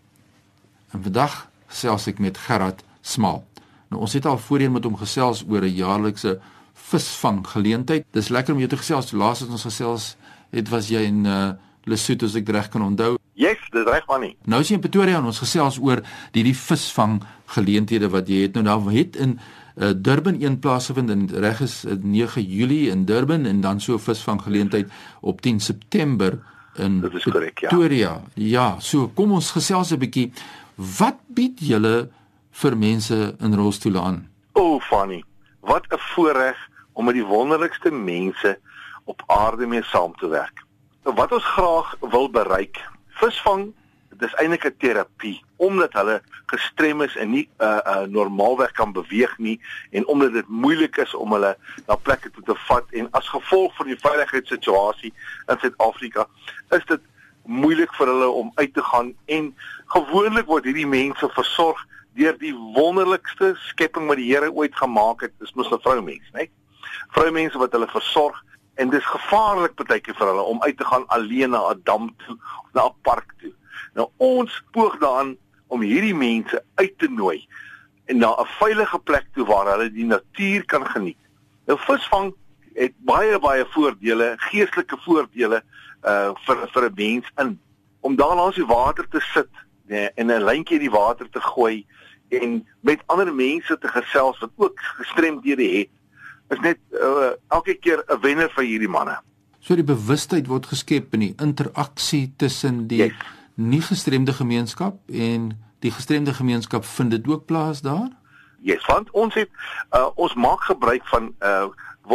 En 0.91 1.03
vandag 1.03 1.49
gesels 1.67 2.07
ek 2.07 2.19
met 2.19 2.39
Gerard 2.39 2.83
Smaal. 3.03 3.45
Nou 3.91 4.01
ons 4.01 4.13
het 4.13 4.27
al 4.27 4.39
voorheen 4.39 4.73
met 4.73 4.85
hom 4.85 4.97
gesels 4.97 5.45
oor 5.49 5.63
'n 5.63 5.75
jaarlikse 5.75 6.41
visvang 6.75 7.47
geleentheid. 7.47 8.05
Dis 8.11 8.29
lekker 8.29 8.53
om 8.53 8.59
jou 8.59 8.69
te 8.69 8.77
gesels. 8.77 9.13
Laas 9.13 9.41
het 9.41 9.49
ons 9.49 9.63
gesels, 9.63 10.17
het 10.51 10.69
was 10.69 10.89
jy 10.89 11.03
in 11.03 11.25
uh 11.25 11.53
Lesotho 11.85 12.27
as 12.27 12.37
ek 12.37 12.49
reg 12.49 12.71
kan 12.73 12.83
onthou. 12.83 13.19
Yes, 13.35 13.59
dis 13.73 13.85
reg 13.85 14.07
man 14.09 14.21
nie. 14.21 14.37
Nou 14.47 14.61
is 14.61 14.71
jy 14.71 14.79
in 14.79 14.85
Pretoria 14.85 15.19
en 15.19 15.29
ons 15.31 15.43
gesels 15.43 15.79
oor 15.83 16.03
die 16.33 16.45
die 16.47 16.55
visvang 16.55 17.21
geleenthede 17.55 18.09
wat 18.13 18.29
jy 18.31 18.45
het 18.47 18.55
nou 18.55 18.65
nou 18.65 18.79
het 18.95 19.17
in 19.17 19.39
uh, 19.39 19.91
Durban 19.97 20.41
een 20.41 20.59
plaas 20.59 20.87
gevind 20.87 21.11
en 21.11 21.27
reg 21.43 21.61
is 21.61 21.83
9 21.85 22.43
Julie 22.43 22.91
in 22.91 23.05
Durban 23.05 23.47
en 23.47 23.61
dan 23.61 23.81
so 23.81 23.99
visvang 23.99 24.43
geleentheid 24.43 24.91
op 25.21 25.41
10 25.41 25.61
September 25.61 26.39
in 26.75 27.01
korrek, 27.01 27.59
ja. 27.59 27.69
Pretoria. 27.69 28.23
Ja, 28.35 28.77
so 28.81 29.09
kom 29.15 29.33
ons 29.33 29.51
gesels 29.51 29.93
'n 29.93 29.99
bietjie. 29.99 30.33
Wat 30.75 31.19
bied 31.27 31.61
julle 31.61 32.11
vir 32.51 32.77
mense 32.77 33.37
in 33.41 33.55
rolstoele 33.55 34.01
aan? 34.01 34.29
O, 34.53 34.61
oh, 34.61 34.83
Fanny, 34.83 35.23
wat 35.61 35.87
'n 35.91 35.99
voorreg 35.99 36.57
om 36.93 37.05
met 37.05 37.15
die 37.15 37.25
wonderlikste 37.25 37.91
mense 37.91 38.59
op 39.05 39.23
aarde 39.27 39.67
mee 39.67 39.83
saam 39.83 40.15
te 40.17 40.29
werk. 40.29 40.64
Wat 41.05 41.33
ons 41.33 41.45
graag 41.45 41.97
wil 42.01 42.31
bereik, 42.31 42.81
visvang, 43.21 43.75
dit 44.09 44.29
is 44.29 44.35
eintlik 44.41 44.65
'n 44.65 44.77
terapie 44.79 45.43
omdat 45.57 45.93
hulle 45.93 46.23
gestrem 46.47 47.03
is 47.03 47.17
en 47.17 47.31
nie 47.31 47.49
'n 47.59 47.65
uh, 47.65 47.81
uh, 47.87 48.07
normaalweg 48.09 48.73
kan 48.73 48.93
beweeg 48.93 49.39
nie 49.39 49.61
en 49.91 50.07
omdat 50.07 50.33
dit 50.33 50.49
moeilik 50.49 50.97
is 50.97 51.15
om 51.15 51.33
hulle 51.33 51.57
na 51.87 51.97
plekke 51.97 52.31
toe 52.31 52.43
te 52.43 52.55
vat 52.55 52.87
en 52.91 53.09
as 53.11 53.29
gevolg 53.29 53.77
van 53.77 53.87
die 53.87 53.99
veiligheidssituasie 54.01 55.13
in 55.47 55.59
Suid-Afrika 55.59 56.27
is 56.71 56.85
dit 56.85 57.01
moeilik 57.43 57.93
vir 57.95 58.07
hulle 58.07 58.29
om 58.29 58.53
uit 58.55 58.75
te 58.75 58.83
gaan 58.83 59.15
en 59.25 59.55
gewoonlik 59.87 60.47
word 60.47 60.65
hierdie 60.65 60.87
mense 60.87 61.29
versorg 61.29 61.87
deur 62.15 62.39
die 62.39 62.55
wonderlikste 62.55 63.55
skepping 63.69 64.07
wat 64.07 64.17
die 64.17 64.31
Here 64.33 64.53
ooit 64.53 64.77
gemaak 64.77 65.21
het, 65.21 65.33
dis 65.39 65.53
mos 65.55 65.71
'n 65.71 65.81
vroumens, 65.83 66.31
né? 66.33 66.49
Vroumense 67.09 67.59
wat 67.59 67.73
hulle 67.73 67.89
versorg 67.89 68.45
en 68.75 68.91
dis 68.91 69.07
gevaarlik 69.07 69.75
partykeer 69.75 70.17
vir 70.19 70.27
hulle 70.27 70.43
om 70.43 70.63
uit 70.63 70.77
te 70.77 70.85
gaan 70.85 71.07
alleen 71.07 71.51
na 71.51 71.71
'n 71.71 71.81
dam 71.85 72.15
toe 72.27 72.37
na 72.73 72.87
'n 72.87 72.95
park 73.03 73.35
toe. 73.41 73.53
Nou 73.95 74.09
ons 74.17 74.63
poog 74.71 74.99
daaraan 74.99 75.37
om 75.67 75.81
hierdie 75.81 76.15
mense 76.15 76.65
uit 76.75 76.99
te 76.99 77.09
nooi 77.09 77.47
en 78.05 78.19
na 78.19 78.31
'n 78.31 78.47
veilige 78.47 78.99
plek 78.99 79.27
toe 79.35 79.47
waar 79.47 79.67
hulle 79.67 79.91
die 79.91 80.07
natuur 80.07 80.65
kan 80.65 80.87
geniet. 80.87 81.23
Nou 81.67 81.79
visvang 81.79 82.35
het 82.75 82.93
baie 82.99 83.39
baie 83.39 83.65
voordele, 83.71 84.35
geestelike 84.37 84.97
voordele 85.05 85.63
uh 86.03 86.33
vir 86.47 86.69
vir 86.73 86.85
'n 86.91 86.95
mens 86.95 87.31
in 87.37 87.61
om 88.01 88.17
daar 88.17 88.37
langs 88.37 88.57
die 88.57 88.67
water 88.67 89.09
te 89.09 89.21
sit 89.21 89.51
nee, 89.87 90.11
en 90.15 90.27
'n 90.27 90.45
lyntjie 90.45 90.77
in 90.77 90.91
die 90.91 90.99
water 90.99 91.31
te 91.31 91.41
gooi 91.41 91.87
en 92.29 92.69
met 92.81 93.03
ander 93.07 93.35
mense 93.35 93.79
te 93.79 93.89
gesels 93.89 94.39
wat 94.39 94.51
ook 94.57 94.81
gestremdhede 94.81 95.69
het 95.79 95.89
is 96.51 96.61
net 96.61 96.79
uh, 96.93 97.33
elke 97.49 97.75
keer 97.75 98.05
'n 98.09 98.21
wenner 98.21 98.51
vir 98.57 98.65
hierdie 98.65 98.89
manne. 98.89 99.19
So 99.61 99.75
die 99.75 99.85
bewustheid 99.85 100.47
word 100.47 100.67
geskep 100.67 101.15
in 101.15 101.21
die 101.21 101.35
interaksie 101.41 102.33
tussen 102.37 102.87
die 102.87 102.99
yes. 102.99 103.13
nie 103.55 103.81
gestremde 103.81 104.33
gemeenskap 104.33 104.99
en 105.09 105.55
die 105.81 105.91
gestremde 105.91 106.35
gemeenskap 106.35 106.85
vind 106.85 107.11
dit 107.11 107.29
ook 107.29 107.47
plaas 107.47 107.81
daar? 107.81 108.11
Yes, 108.61 108.85
want 108.87 109.11
ons 109.11 109.35
het 109.35 109.51
uh, 109.93 110.09
ons 110.15 110.35
maak 110.35 110.61
gebruik 110.61 111.07
van 111.09 111.35
uh 111.41 111.69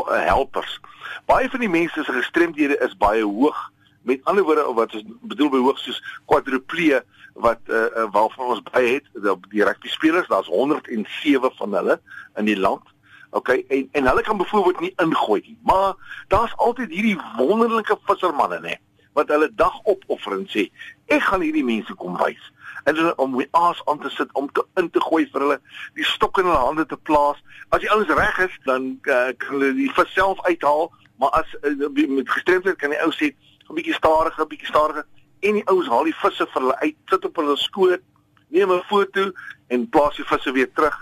helpers. 0.10 0.80
Baie 1.26 1.50
van 1.50 1.60
die 1.60 1.70
mense 1.70 2.04
se 2.04 2.14
gestremdhede 2.14 2.78
is 2.86 2.98
baie 2.98 3.24
hoog. 3.24 3.58
Met 4.02 4.22
ander 4.24 4.44
woorde 4.44 4.68
wat 4.74 4.94
ons 4.94 5.06
bedoel 5.22 5.50
by 5.50 5.62
hoog 5.64 5.80
soos 5.82 5.98
kwadriplee 6.30 7.02
wat 7.34 7.60
uh, 7.66 8.06
waarvan 8.14 8.54
ons 8.54 8.62
baie 8.72 9.00
het, 9.00 9.10
die 9.50 9.64
rugby 9.64 9.90
spelers, 9.90 10.28
daar's 10.28 10.48
107 10.48 11.52
van 11.58 11.74
hulle 11.74 12.00
in 12.38 12.46
die 12.46 12.58
land. 12.60 12.86
Okay, 13.32 13.66
en 13.68 13.90
en 13.92 14.08
hulle 14.08 14.22
kan 14.22 14.38
byvoorbeeld 14.38 14.80
nie 14.80 14.94
ingooi 14.96 15.42
nie, 15.46 15.58
maar 15.64 15.94
daar's 16.28 16.56
altyd 16.56 16.90
hierdie 16.90 17.18
wonderlike 17.38 17.98
vissermanne 18.10 18.58
nê 18.60 18.78
wat 19.14 19.30
hulle 19.30 19.50
dag 19.56 19.76
opoffer 19.84 20.34
en 20.34 20.48
sê 20.50 20.70
ek 21.14 21.22
gaan 21.28 21.44
hierdie 21.46 21.66
mense 21.66 21.94
kom 22.02 22.18
wys. 22.18 22.42
En 22.90 22.96
hulle 22.96 23.14
om 23.22 23.36
die 23.38 23.48
aas 23.58 23.82
aan 23.86 24.00
te 24.02 24.10
sit 24.10 24.32
om 24.34 24.48
te 24.52 24.64
in 24.82 24.90
te 24.90 25.02
gooi 25.02 25.28
vir 25.34 25.46
hulle 25.46 25.58
die 25.98 26.08
stok 26.08 26.40
in 26.42 26.50
hulle 26.50 26.64
hande 26.64 26.86
te 26.90 26.98
plaas. 27.10 27.42
As 27.70 27.84
die 27.84 27.92
ouens 27.94 28.10
reg 28.22 28.40
is 28.48 28.56
dan 28.66 28.96
uh, 29.04 29.30
kan 29.38 29.58
hulle 29.58 29.74
die 29.78 29.92
vis 29.98 30.14
self 30.14 30.42
uithaal 30.48 30.90
maar 31.20 31.30
as 31.42 31.56
uh, 31.62 31.90
met 31.94 32.30
gestremdheid 32.30 32.80
kan 32.82 32.96
die 32.96 33.02
ou 33.04 33.12
sê 33.14 33.34
'n 33.70 33.76
bietjie 33.78 33.98
stadiger 33.98 34.42
'n 34.46 34.50
bietjie 34.54 34.72
stadiger 34.72 35.06
en 35.40 35.54
die 35.60 35.68
ouens 35.68 35.88
haal 35.88 36.10
die 36.10 36.18
visse 36.22 36.48
vir 36.54 36.62
hulle 36.62 36.80
uit 36.80 36.98
sit 37.14 37.26
op 37.26 37.36
hulle 37.36 37.58
skoot 37.58 38.02
neem 38.50 38.72
'n 38.72 38.88
foto 38.90 39.32
en 39.68 39.90
plaas 39.90 40.16
die 40.16 40.30
visse 40.32 40.52
weer 40.52 40.72
terug 40.74 40.98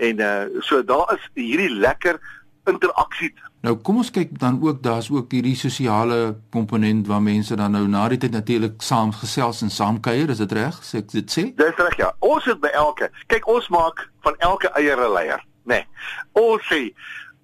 En 0.00 0.20
uh 0.20 0.62
so 0.64 0.84
daar 0.84 1.14
is 1.14 1.24
hierdie 1.34 1.70
lekker 1.70 2.20
interaksie. 2.64 3.34
Nou 3.60 3.74
kom 3.84 4.00
ons 4.00 4.10
kyk 4.10 4.32
dan 4.40 4.56
ook 4.62 4.82
daar's 4.82 5.10
ook 5.12 5.32
hierdie 5.32 5.56
sosiale 5.56 6.36
komponent 6.50 7.06
waar 7.06 7.22
mense 7.22 7.56
dan 7.56 7.74
nou 7.76 7.84
na 7.88 8.06
die 8.08 8.18
tyd 8.22 8.32
natuurlik 8.32 8.80
saam 8.82 9.12
gesels 9.12 9.60
en 9.62 9.70
saam 9.70 10.00
kuier, 10.00 10.32
is 10.32 10.40
dit 10.40 10.52
reg? 10.56 10.78
Sê 10.84 11.02
ek 11.02 11.12
dit 11.12 11.36
sê? 11.36 11.44
Dis 11.60 11.76
reg 11.76 11.96
ja. 12.00 12.12
Ons 12.24 12.48
is 12.48 12.56
by 12.62 12.72
elke. 12.72 13.10
Kyk 13.32 13.48
ons 13.52 13.68
maak 13.68 14.06
van 14.24 14.38
elke 14.38 14.72
eier 14.80 14.96
'n 14.96 15.12
leier, 15.12 15.44
nê. 15.64 15.82
Nee. 15.82 15.86
Ons 16.32 16.64
sê 16.72 16.82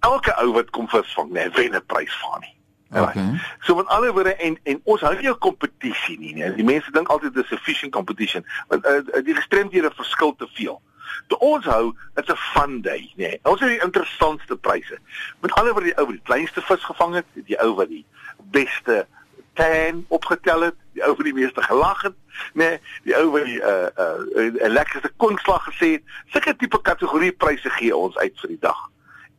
elke 0.01 0.33
ou 0.41 0.53
wat 0.57 0.71
kom 0.71 0.89
visvang, 0.89 1.29
nê, 1.29 1.45
nee, 1.45 1.51
wen 1.57 1.77
'n 1.77 1.85
prys 1.87 2.17
van 2.25 2.41
nie. 2.41 2.55
Okay. 2.95 3.41
So 3.61 3.75
met 3.75 3.87
ander 3.87 4.13
woorde 4.13 4.37
en 4.37 4.59
en 4.63 4.81
ons 4.85 5.01
hou 5.01 5.15
nie 5.21 5.29
'n 5.29 5.39
kompetisie 5.39 6.19
nie, 6.19 6.35
nee. 6.35 6.55
Die 6.55 6.65
mense 6.65 6.91
dink 6.91 7.09
altyd 7.09 7.35
dis 7.35 7.51
'n 7.51 7.57
fishing 7.57 7.93
competition, 7.93 8.45
want 8.69 8.87
uh, 8.87 9.25
die 9.25 9.35
gestremdhede 9.35 9.91
verskil 9.95 10.35
te 10.37 10.49
veel. 10.53 10.81
Toe 11.27 11.39
ons 11.39 11.65
hou, 11.65 11.95
dit's 12.15 12.31
'n 12.31 12.37
fun 12.37 12.81
day, 12.81 13.13
nê. 13.17 13.29
Nee. 13.29 13.41
Ons 13.43 13.61
het 13.61 13.69
die 13.69 13.83
interessantste 13.83 14.57
pryse. 14.57 14.99
Met 15.41 15.53
ander 15.53 15.73
woorde 15.73 15.89
die 15.89 15.99
ou 15.99 16.07
wat 16.07 16.15
die 16.15 16.25
kleinste 16.25 16.63
vis 16.63 16.85
gevang 16.85 17.15
het, 17.15 17.27
die 17.35 17.61
ou 17.61 17.75
wat 17.75 17.89
die 17.89 18.05
beste 18.51 19.07
tan 19.55 20.05
opgetel 20.09 20.61
het, 20.61 20.75
die 20.93 21.05
ou 21.05 21.15
wat 21.17 21.25
die 21.25 21.35
meeste 21.35 21.63
gelag 21.63 22.03
het, 22.03 22.15
nê, 22.53 22.69
nee, 22.69 22.81
die 23.03 23.17
ou 23.17 23.31
wat 23.31 23.45
die 23.45 23.61
uh 23.61 23.89
uh 23.97 24.67
'n 24.67 24.73
lekkerste 24.73 25.13
konslag 25.17 25.65
gesê 25.71 25.89
het. 25.97 26.03
Sulke 26.27 26.57
tipe 26.57 26.81
kategorie 26.83 27.33
pryse 27.33 27.71
gee 27.71 27.97
ons 27.97 28.17
uit 28.17 28.41
vir 28.41 28.49
die 28.49 28.61
dag. 28.61 28.91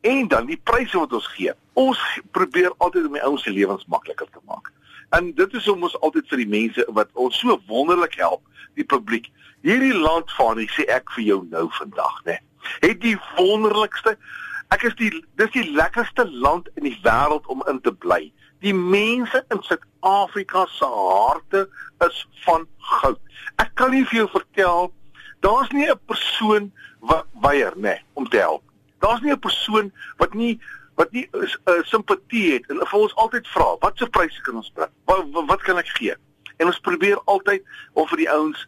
En 0.01 0.27
dan 0.27 0.45
die 0.45 0.61
pryse 0.63 0.97
wat 0.97 1.13
ons 1.13 1.27
gee. 1.27 1.53
Ons 1.73 1.99
probeer 2.31 2.73
altyd 2.77 3.05
om 3.05 3.13
die 3.13 3.23
ouens 3.23 3.43
se 3.43 3.51
lewens 3.51 3.85
makliker 3.85 4.27
te 4.31 4.39
maak. 4.45 4.71
En 5.09 5.33
dit 5.35 5.53
is 5.53 5.67
om 5.67 5.83
ons 5.83 5.99
altyd 5.99 6.27
vir 6.27 6.37
die 6.43 6.51
mense 6.51 6.85
wat 6.97 7.09
ons 7.13 7.39
so 7.39 7.59
wonderlik 7.67 8.17
help, 8.19 8.41
die 8.75 8.85
publiek. 8.85 9.29
Hierdie 9.61 9.95
land 9.95 10.31
van 10.37 10.59
ek 10.59 10.73
sê 10.75 10.85
ek 10.91 11.11
vir 11.15 11.23
jou 11.23 11.39
nou 11.51 11.67
vandag, 11.79 12.19
né? 12.25 12.39
Het 12.83 12.99
die 13.01 13.17
wonderlikste 13.37 14.17
ek 14.75 14.83
is 14.83 14.95
die 14.99 15.11
dis 15.39 15.51
die 15.53 15.69
lekkerste 15.71 16.27
land 16.27 16.67
in 16.75 16.83
die 16.89 16.97
wêreld 17.05 17.47
om 17.47 17.63
in 17.71 17.79
te 17.81 17.93
bly. 17.93 18.27
Die 18.65 18.73
mense 18.75 19.43
in 19.53 19.61
Suid-Afrika 19.63 20.65
se 20.73 20.85
harte 20.85 21.67
is 22.03 22.25
van 22.43 22.67
goud. 22.99 23.19
Ek 23.63 23.71
kan 23.79 23.93
nie 23.95 24.03
vir 24.05 24.23
jou 24.23 24.29
vertel 24.35 24.91
daar's 25.39 25.69
nie 25.71 25.87
'n 25.89 25.99
persoon 26.05 26.71
wat 26.99 27.25
weier 27.41 27.73
nê 27.75 27.81
nee, 27.81 28.01
om 28.13 28.29
te 28.29 28.37
help. 28.37 28.63
Daar's 28.99 29.21
nie 29.21 29.31
'n 29.31 29.39
persoon 29.39 29.91
wat 30.17 30.33
nie 30.33 30.59
wat 30.97 31.11
nie 31.11 31.27
'n 31.31 31.45
uh, 31.45 31.83
simpatie 31.85 32.53
het 32.53 32.69
en 32.69 32.81
vir 32.81 32.99
ons 32.99 33.15
altyd 33.15 33.47
vra, 33.47 33.75
wat 33.79 33.97
se 33.97 34.09
pryse 34.09 34.41
kan 34.41 34.55
ons 34.55 34.71
bring? 34.73 34.91
Wat, 35.05 35.25
wat 35.47 35.61
kan 35.61 35.77
ek 35.77 35.89
gee? 35.97 36.15
En 36.57 36.65
ons 36.65 36.79
probeer 36.79 37.21
altyd 37.25 37.63
om 37.93 38.07
vir 38.07 38.17
die 38.17 38.31
ouens 38.31 38.67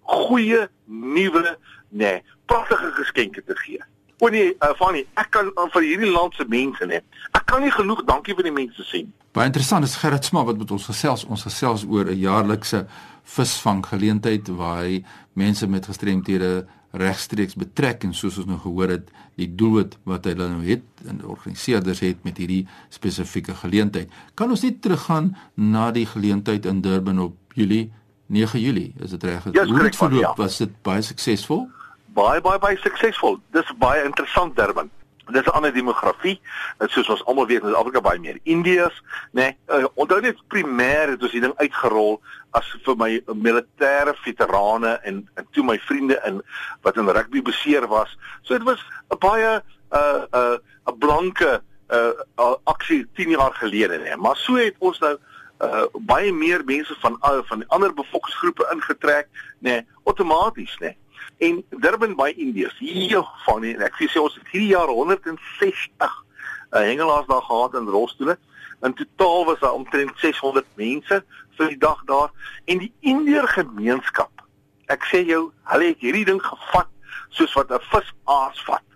goeie 0.00 0.68
nuwe 0.84 1.42
nê, 1.42 1.56
nee, 1.88 2.22
pragtige 2.46 2.92
geskenke 2.92 3.42
te 3.44 3.56
gee. 3.56 3.80
O 4.20 4.28
nee, 4.28 4.52
uh, 4.60 4.74
Fanny, 4.76 5.06
ek 5.16 5.30
kan 5.32 5.48
uh, 5.56 5.64
vir 5.72 5.86
hierdie 5.86 6.10
land 6.12 6.34
se 6.36 6.44
mense 6.44 6.86
net. 6.86 7.04
Ek 7.32 7.46
kan 7.48 7.62
nie 7.64 7.72
genoeg 7.72 8.04
dankie 8.04 8.34
vir 8.36 8.50
die 8.50 8.52
mense 8.52 8.84
sê. 8.84 9.06
Baie 9.32 9.48
interessant 9.48 9.86
is 9.86 9.96
Gerrit 9.96 10.26
Sma 10.28 10.42
wat 10.44 10.58
met 10.60 10.70
ons 10.70 10.88
gesels. 10.90 11.24
Ons 11.24 11.46
gesels 11.48 11.86
oor 11.88 12.04
'n 12.04 12.20
jaarlikse 12.20 12.86
visvanggeleentheid 13.24 14.48
waar 14.58 14.84
hy 14.84 15.04
mense 15.32 15.66
met 15.66 15.86
gestremthede 15.86 16.66
regstreeks 16.90 17.54
betrek 17.54 18.04
en 18.04 18.14
soos 18.14 18.38
ons 18.38 18.48
nou 18.50 18.58
gehoor 18.58 18.96
het, 18.96 19.10
die 19.38 19.48
doelwit 19.54 19.96
wat 20.08 20.26
hulle 20.26 20.48
nou 20.50 20.62
het 20.66 21.04
en 21.08 21.22
organiseerders 21.24 22.02
het 22.04 22.24
met 22.26 22.40
hierdie 22.42 22.64
spesifieke 22.88 23.54
geleentheid. 23.54 24.10
Kan 24.34 24.50
ons 24.50 24.64
net 24.66 24.82
teruggaan 24.82 25.36
na 25.54 25.90
die 25.94 26.06
geleentheid 26.06 26.66
in 26.66 26.80
Durban 26.84 27.18
op 27.18 27.36
Julie 27.54 27.90
9 28.30 28.60
Julie, 28.60 28.92
is 29.02 29.10
dit 29.10 29.22
reg? 29.22 29.44
Ja, 29.52 29.64
Hoe 29.66 29.82
het 29.82 29.96
verloop? 29.96 30.20
Ja. 30.22 30.34
Was 30.36 30.56
dit 30.62 30.70
baie 30.86 31.02
suksesvol? 31.02 31.68
Baie 32.14 32.40
baie 32.40 32.58
baie 32.58 32.76
suksesvol. 32.78 33.40
Dis 33.54 33.70
baie 33.78 34.04
interessant 34.06 34.56
Durban. 34.56 34.90
Dis 35.32 35.46
'n 35.46 35.56
ander 35.56 35.72
demografie. 35.72 36.40
Dit 36.78 36.90
soos 36.90 37.08
ons 37.08 37.24
almal 37.24 37.46
weet, 37.46 37.64
is 37.64 37.74
Afrika 37.74 38.00
baie 38.00 38.18
meer 38.18 38.38
Indiërs, 38.42 39.02
né? 39.32 39.56
Nee, 39.68 39.80
uh, 39.80 39.86
onthou 39.94 40.20
net 40.20 40.36
primêr 40.48 41.08
het 41.08 41.22
ons 41.22 41.32
die 41.32 41.40
ding 41.40 41.54
uitgerol 41.56 42.20
as 42.50 42.76
vir 42.84 42.96
my 42.96 43.22
militêre 43.34 44.14
veterane 44.24 44.98
en 45.02 45.28
en 45.34 45.46
toe 45.50 45.64
my 45.64 45.78
vriende 45.78 46.20
in 46.24 46.42
wat 46.82 46.96
in 46.96 47.08
rugby 47.08 47.42
beseer 47.42 47.86
was. 47.86 48.18
So 48.42 48.54
dit 48.54 48.66
was 48.66 48.80
'n 49.10 49.18
baie 49.18 49.56
'n 49.56 49.62
uh, 49.96 50.22
'n 50.32 50.36
uh, 50.36 50.56
'n 50.86 50.98
blanke 50.98 51.62
uh 51.90 52.54
aksie 52.64 53.06
10 53.14 53.30
jaar 53.30 53.54
gelede, 53.54 53.98
né? 53.98 54.02
Nee. 54.02 54.16
Maar 54.16 54.36
so 54.36 54.54
het 54.54 54.74
ons 54.78 54.98
nou 54.98 55.16
uh 55.60 55.84
baie 55.92 56.32
meer 56.32 56.62
mense 56.64 56.94
van 57.00 57.18
van 57.20 57.58
die 57.58 57.68
ander 57.68 57.94
bevolkingsgroepe 57.94 58.68
ingetrek, 58.72 59.28
nê, 59.58 59.70
nee, 59.70 59.86
outomaties, 60.04 60.76
nê. 60.78 60.86
Nee. 60.86 60.96
En 61.38 61.64
Durban 61.68 62.16
by 62.16 62.32
Indiërs, 62.36 62.78
hier 62.78 63.24
van 63.46 63.64
en 63.64 63.84
ek 63.86 64.00
sê 64.02 64.20
ons 64.20 64.34
het 64.34 64.52
hierdie 64.52 64.72
jaar 64.74 64.92
160 64.92 66.24
uh, 66.70 66.78
hengelaars 66.78 67.26
daar 67.26 67.42
gehad 67.42 67.74
in 67.74 67.88
rolstoele. 67.88 68.38
In 68.82 68.94
totaal 68.94 69.44
was 69.44 69.60
daar 69.60 69.72
omtrent 69.72 70.12
600 70.16 70.66
mense 70.74 71.22
vir 71.56 71.72
die 71.72 71.80
dag 71.80 72.04
daar 72.04 72.30
en 72.64 72.78
die 72.84 72.92
Indiër 73.00 73.48
gemeenskap. 73.48 74.44
Ek 74.90 75.04
sê 75.08 75.22
jou, 75.26 75.50
hulle 75.72 75.90
het 75.92 76.04
hierdie 76.04 76.24
ding 76.28 76.40
gevat 76.42 76.88
soos 77.30 77.52
wat 77.54 77.70
'n 77.70 77.82
vis 77.90 78.12
aas 78.24 78.62
vat. 78.66 78.86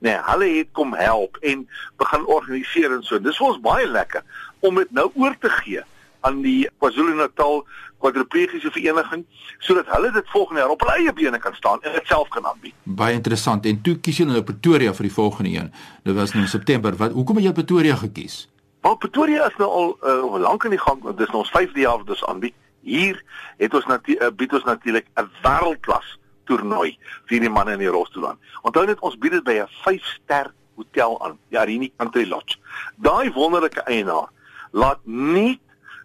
Nee, 0.00 0.18
hulle 0.28 0.48
het 0.58 0.68
kom 0.72 0.94
help 0.94 1.36
en 1.40 1.68
begin 1.96 2.26
organiseer 2.26 2.92
en 2.92 3.02
so. 3.02 3.18
Dis 3.18 3.36
vir 3.36 3.46
ons 3.46 3.60
baie 3.60 3.86
lekker 3.86 4.22
om 4.60 4.74
dit 4.74 4.90
nou 4.90 5.10
oor 5.14 5.36
te 5.38 5.48
gee 5.48 5.82
aan 6.20 6.42
die 6.42 6.68
KwaZulu-Natal 6.78 7.66
kwadriplegiese 8.04 8.70
vereniging 8.74 9.24
sodat 9.64 9.90
hulle 9.94 10.12
dit 10.12 10.32
volgende 10.32 10.60
jaar 10.60 10.72
op 10.74 10.84
hulle 10.84 10.96
eie 11.00 11.12
bene 11.12 11.38
kan 11.40 11.54
staan 11.56 11.82
en 11.82 11.92
dit 11.96 12.10
self 12.12 12.28
kan 12.28 12.46
aanbied. 12.46 12.74
Baie 12.82 13.16
interessant. 13.16 13.66
En 13.66 13.80
toe 13.82 13.96
kies 13.98 14.20
julle 14.20 14.36
nou 14.36 14.42
Pretoria 14.46 14.92
vir 14.94 15.08
die 15.08 15.14
volgende 15.14 15.54
een. 15.54 15.70
Dit 16.04 16.16
was 16.18 16.34
nou 16.34 16.44
in 16.44 16.50
September. 16.52 16.96
Wat 17.00 17.16
hoekom 17.16 17.40
het 17.40 17.48
jy 17.48 17.54
Pretoria 17.60 17.96
gekies? 18.02 18.44
Wel 18.84 18.98
Pretoria 19.00 19.46
is 19.48 19.56
nou 19.56 19.70
al 19.70 19.96
uh, 20.02 20.40
lank 20.44 20.64
in 20.68 20.76
die 20.76 20.82
gang. 20.82 21.00
Dit 21.06 21.24
is 21.26 21.32
nou 21.32 21.44
ons 21.44 21.54
5de 21.54 21.86
jaar 21.86 22.02
wat 22.02 22.12
ons 22.16 22.26
aanbied. 22.28 22.54
Hier 22.84 23.22
het 23.56 23.74
ons 23.74 23.86
natuurlik 23.88 24.22
uh, 24.22 24.36
bied 24.36 24.52
ons 24.52 24.68
natuurlik 24.68 25.08
'n 25.16 25.30
wêreldklas 25.42 26.18
toernooi 26.44 26.98
vir 27.30 27.40
die 27.40 27.50
manne 27.50 27.72
in 27.72 27.80
die 27.80 27.88
rolstoel 27.88 28.28
aan. 28.28 28.38
Onthou 28.62 28.84
net 28.86 29.00
ons 29.00 29.16
bied 29.18 29.32
dit 29.32 29.44
by 29.44 29.56
'n 29.62 29.70
5-ster 29.86 30.52
hotel 30.76 31.16
aan, 31.24 31.38
die 31.48 31.58
Arini 31.58 31.92
Country 31.96 32.28
Lodge. 32.28 32.58
Daai 32.96 33.32
wonderlike 33.32 33.80
eienaar 33.88 34.28
laat 34.72 35.00
nie 35.04 35.60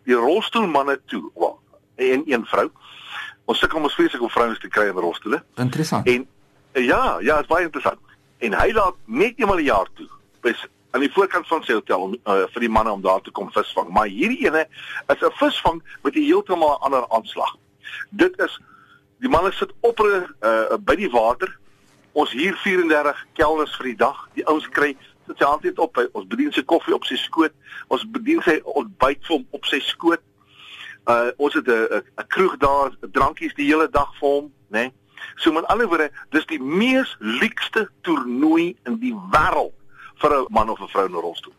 die 0.06 0.16
rolstoelmanne 0.16 1.00
toe. 1.06 1.32
Wel, 1.36 1.59
en 2.00 2.24
een 2.26 2.46
vrou. 2.46 2.68
Ons 3.50 3.60
sukkel 3.60 3.82
mos 3.84 3.96
vreeslik 3.98 4.22
om 4.22 4.30
vrouens 4.30 4.60
te 4.60 4.70
kry 4.72 4.88
in 4.92 4.98
rolstoele. 4.98 5.44
Interessant. 5.56 6.08
En 6.08 6.28
ja, 6.74 7.18
ja, 7.20 7.36
dit 7.36 7.48
is 7.48 7.52
baie 7.52 7.66
interessant. 7.66 8.18
En 8.46 8.56
hy 8.56 8.72
laat 8.72 8.96
net 9.06 9.40
eenmal 9.40 9.60
'n 9.60 9.70
jaar 9.72 9.90
toe. 9.94 10.08
Bes 10.42 10.68
aan 10.92 11.04
die 11.04 11.12
voorkant 11.14 11.48
van 11.48 11.64
sy 11.64 11.74
hotel 11.74 12.02
om 12.02 12.14
uh, 12.14 12.46
vir 12.54 12.66
die 12.66 12.70
manne 12.70 12.92
om 12.92 13.02
daar 13.02 13.22
te 13.22 13.32
kom 13.32 13.52
visvang. 13.54 13.90
Maar 13.94 14.08
hierdie 14.08 14.46
ene 14.46 14.68
is 15.08 15.22
'n 15.22 15.34
visvang 15.42 15.82
met 16.04 16.16
'n 16.16 16.26
heeltemal 16.26 16.80
ander 16.80 17.10
aanslag. 17.10 17.56
Dit 18.10 18.40
is 18.40 18.60
die 19.20 19.30
manne 19.30 19.52
sit 19.52 19.74
op 19.80 20.00
uh, 20.00 20.78
by 20.80 20.96
die 20.96 21.10
water. 21.10 21.58
Ons 22.12 22.32
hier 22.32 22.56
34 22.56 23.26
kelners 23.34 23.76
vir 23.76 23.86
die 23.86 23.96
dag. 23.96 24.28
Die 24.34 24.46
ouens 24.48 24.70
kry 24.70 24.98
sit 25.28 25.38
sy 25.38 25.44
altyd 25.44 25.80
op. 25.80 25.98
Ons 26.12 26.28
bedien 26.28 26.52
sy 26.52 26.64
koffie 26.64 26.94
op 26.94 27.06
sy 27.06 27.16
skoot. 27.16 27.54
Ons 27.88 28.06
bedien 28.10 28.42
sy 28.42 28.60
ontbyt 28.64 29.26
vir 29.26 29.36
hom 29.36 29.46
op 29.52 29.66
sy 29.66 29.80
skoot. 29.80 30.22
Uh 31.10 31.32
ons 31.38 31.54
het 31.54 31.68
'n 31.68 32.04
'n 32.22 32.28
kroeg 32.28 32.58
daar, 32.58 32.92
drankies 33.12 33.56
die 33.56 33.66
hele 33.66 33.90
dag 33.90 34.10
vir 34.20 34.30
hom, 34.30 34.52
né? 34.70 34.80
Nee? 34.80 34.94
So 35.36 35.52
met 35.52 35.68
ander 35.68 35.88
woorde, 35.88 36.12
dis 36.30 36.46
die 36.46 36.62
mees 36.62 37.16
luukste 37.20 37.90
toernooi 38.02 38.76
in 38.86 39.00
die 39.00 39.16
wêreld 39.32 39.74
vir 40.22 40.34
'n 40.34 40.46
man 40.50 40.70
of 40.70 40.80
'n 40.80 40.88
vrou 40.88 41.06
in 41.06 41.12
'n 41.12 41.22
rolstoel. 41.22 41.54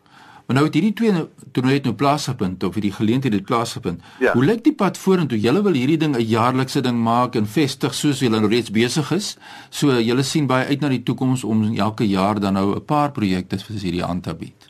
Maar 0.50 0.58
nou 0.58 0.68
het 0.68 0.74
hierdie 0.74 0.92
twee 0.92 1.12
nou, 1.12 1.28
toernooi 1.52 1.74
het 1.74 1.84
nou 1.84 1.94
plaasgevind 1.94 2.62
of 2.62 2.74
hierdie 2.74 2.92
geleentheid 2.92 3.32
het 3.32 3.44
plaasgevind. 3.44 4.02
Ja. 4.18 4.32
Hoe 4.32 4.44
lyk 4.44 4.64
die 4.64 4.74
pad 4.74 4.98
vorentoe? 4.98 5.40
Julle 5.40 5.62
wil 5.62 5.72
hierdie 5.72 5.96
ding 5.96 6.16
'n 6.16 6.26
jaarlikse 6.26 6.80
ding 6.80 6.98
maak 7.02 7.34
en 7.34 7.46
vestig 7.46 7.94
soos 7.94 8.18
julle 8.18 8.40
nou 8.40 8.50
reeds 8.50 8.70
besig 8.70 9.10
is. 9.10 9.36
So 9.68 10.00
julle 10.00 10.22
sien 10.22 10.46
baie 10.46 10.66
uit 10.66 10.80
na 10.80 10.88
die 10.88 11.02
toekoms 11.02 11.44
om 11.44 11.76
elke 11.76 12.08
jaar 12.08 12.40
dan 12.40 12.52
nou 12.52 12.74
'n 12.74 12.84
paar 12.84 13.12
projekte 13.12 13.58
soos 13.58 13.82
hierdie 13.82 14.04
aan 14.04 14.20
te 14.20 14.34
bied. 14.34 14.68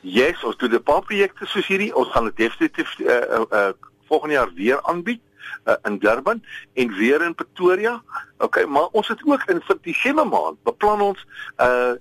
Yes, 0.00 0.44
ons 0.44 0.56
doen 0.56 0.74
'n 0.74 0.82
paar 0.82 1.02
projekte 1.02 1.46
soos 1.46 1.66
hierdie. 1.66 1.96
Ons 1.96 2.08
gaan 2.08 2.24
dit 2.24 2.36
definitief 2.36 2.98
uh, 2.98 3.06
uh, 3.52 3.72
volgende 4.06 4.34
jaar 4.34 4.52
weer 4.54 4.82
aanbied 4.82 5.20
uh, 5.64 5.74
in 5.82 5.98
Durban 5.98 6.44
en 6.74 6.94
weer 6.94 7.22
in 7.22 7.34
Pretoria. 7.34 8.02
Okay, 8.38 8.64
maar 8.64 8.86
ons 8.86 9.08
het 9.08 9.22
ook 9.24 9.44
in 9.50 9.62
vir 9.66 9.78
Desember 9.82 10.28
maand 10.28 10.62
beplan 10.62 11.00
ons 11.00 11.26
uh 11.56 11.94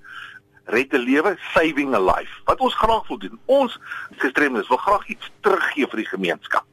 red 0.66 0.94
'n 0.94 0.98
lewe 0.98 1.36
saving 1.54 1.94
a 1.94 2.00
life. 2.00 2.42
Wat 2.46 2.60
ons 2.60 2.76
graag 2.76 3.08
wil 3.08 3.18
doen. 3.18 3.40
Ons 3.46 3.80
gestremdes 4.18 4.68
wil 4.68 4.78
graag 4.78 5.08
iets 5.08 5.32
teruggee 5.40 5.88
vir 5.88 5.98
die 5.98 6.10
gemeenskap. 6.10 6.66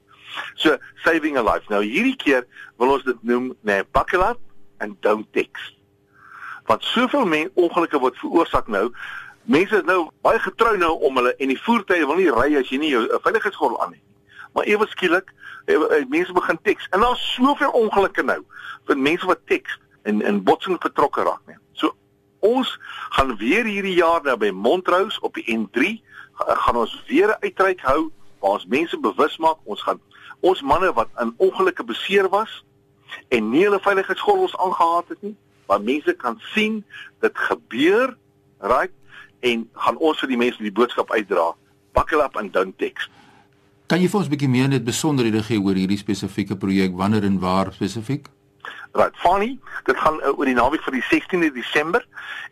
So 0.54 0.78
saving 1.04 1.36
a 1.36 1.42
life. 1.42 1.68
Nou 1.68 1.82
hierdie 1.84 2.16
keer 2.16 2.46
wil 2.76 2.92
ons 2.92 3.04
dit 3.04 3.22
noem 3.22 3.52
nee, 3.60 3.84
buckle 3.92 4.24
up 4.24 4.40
and 4.78 4.96
don't 5.02 5.26
text. 5.32 5.76
Want 6.64 6.84
soveel 6.84 7.26
mense 7.26 7.52
ongelukke 7.54 7.98
word 7.98 8.16
veroorsaak 8.16 8.66
nou. 8.66 8.92
Mense 9.44 9.76
is 9.76 9.84
nou 9.84 10.08
baie 10.22 10.38
getrou 10.38 10.76
nou 10.76 10.92
om 11.04 11.16
hulle 11.16 11.36
en 11.36 11.52
die 11.52 11.60
voertuie 11.60 12.06
wil 12.06 12.16
nie 12.16 12.32
ry 12.32 12.56
as 12.56 12.72
jy 12.72 12.78
nie 12.78 12.94
jou 12.94 13.04
veiligheidsgordel 13.20 13.82
aan 13.82 13.92
het 13.92 14.00
nie 14.00 14.11
maar 14.52 14.64
ewe 14.64 14.86
skielik 14.86 15.32
eh, 15.66 16.04
mense 16.08 16.32
begin 16.32 16.58
teks 16.62 16.88
en 16.90 17.00
daar's 17.00 17.24
soveel 17.34 17.70
ongelukke 17.70 18.22
nou 18.22 18.40
vir 18.86 18.98
mense 18.98 19.26
wat 19.26 19.46
teks 19.46 19.78
en 20.02 20.22
in 20.22 20.42
botsing 20.42 20.78
betrokke 20.78 21.22
raak 21.22 21.42
nie. 21.46 21.58
So 21.72 21.94
ons 22.40 22.78
gaan 23.16 23.36
weer 23.36 23.64
hierdie 23.64 23.94
jaar 23.94 24.22
nou 24.22 24.36
by 24.36 24.50
Montrose 24.50 25.20
op 25.20 25.34
die 25.34 25.46
N3 25.56 26.00
gaan 26.36 26.76
ons 26.76 26.96
weer 27.06 27.28
'n 27.28 27.42
uitreik 27.46 27.80
hou 27.80 28.10
waar 28.40 28.58
ons 28.58 28.66
mense 28.66 28.98
bewus 28.98 29.36
maak 29.38 29.58
ons 29.64 29.82
gaan 29.82 30.00
ons 30.40 30.62
manne 30.62 30.92
wat 30.92 31.08
in 31.22 31.34
ongelukke 31.36 31.84
beseer 31.84 32.28
was 32.28 32.64
en 33.28 33.50
nie 33.50 33.64
hulle 33.66 33.80
veiligheidsgordels 33.82 34.56
aangehaat 34.56 35.12
het 35.14 35.22
nie, 35.22 35.34
waar 35.70 35.82
mense 35.82 36.14
kan 36.18 36.38
sien 36.52 36.82
dit 37.22 37.38
gebeur, 37.48 38.16
right? 38.58 38.92
En 39.40 39.66
gaan 39.72 39.98
ons 39.98 40.18
vir 40.22 40.32
die 40.32 40.40
mense 40.40 40.62
die 40.62 40.74
boodskap 40.74 41.10
uitdra. 41.10 41.52
Buckle 41.96 42.24
up 42.24 42.36
and 42.36 42.52
don't 42.54 42.78
text. 42.78 43.10
Kan 43.86 44.00
jy 44.00 44.08
vir 44.08 44.18
ons 44.18 44.28
'n 44.28 44.32
bietjie 44.32 44.48
meer 44.48 44.68
net 44.68 44.84
besonderhede 44.84 45.42
gee 45.42 45.60
oor 45.60 45.74
hierdie 45.74 45.98
spesifieke 45.98 46.56
projek, 46.56 46.94
wanneer 46.96 47.24
en 47.24 47.38
waar 47.38 47.72
spesifiek? 47.72 48.28
Right, 48.92 49.16
funny, 49.16 49.58
dit 49.84 49.96
gaan 49.96 50.20
uh, 50.20 50.38
oor 50.38 50.44
die 50.44 50.54
naweek 50.54 50.82
van 50.82 50.92
die 50.92 51.04
16de 51.08 51.52
Desember 51.52 52.06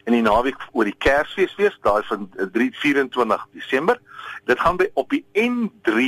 en 0.05 0.13
die 0.13 0.23
naweek 0.23 0.57
oor 0.73 0.85
die 0.85 0.97
Kersfees 0.99 1.55
wees, 1.57 1.77
daai 1.83 2.03
van 2.09 2.31
324 2.53 3.37
uh, 3.37 3.45
Desember. 3.53 4.01
Dit 4.45 4.61
gaan 4.61 4.77
by 4.77 4.89
op 4.95 5.11
die 5.11 5.25
N3, 5.37 6.07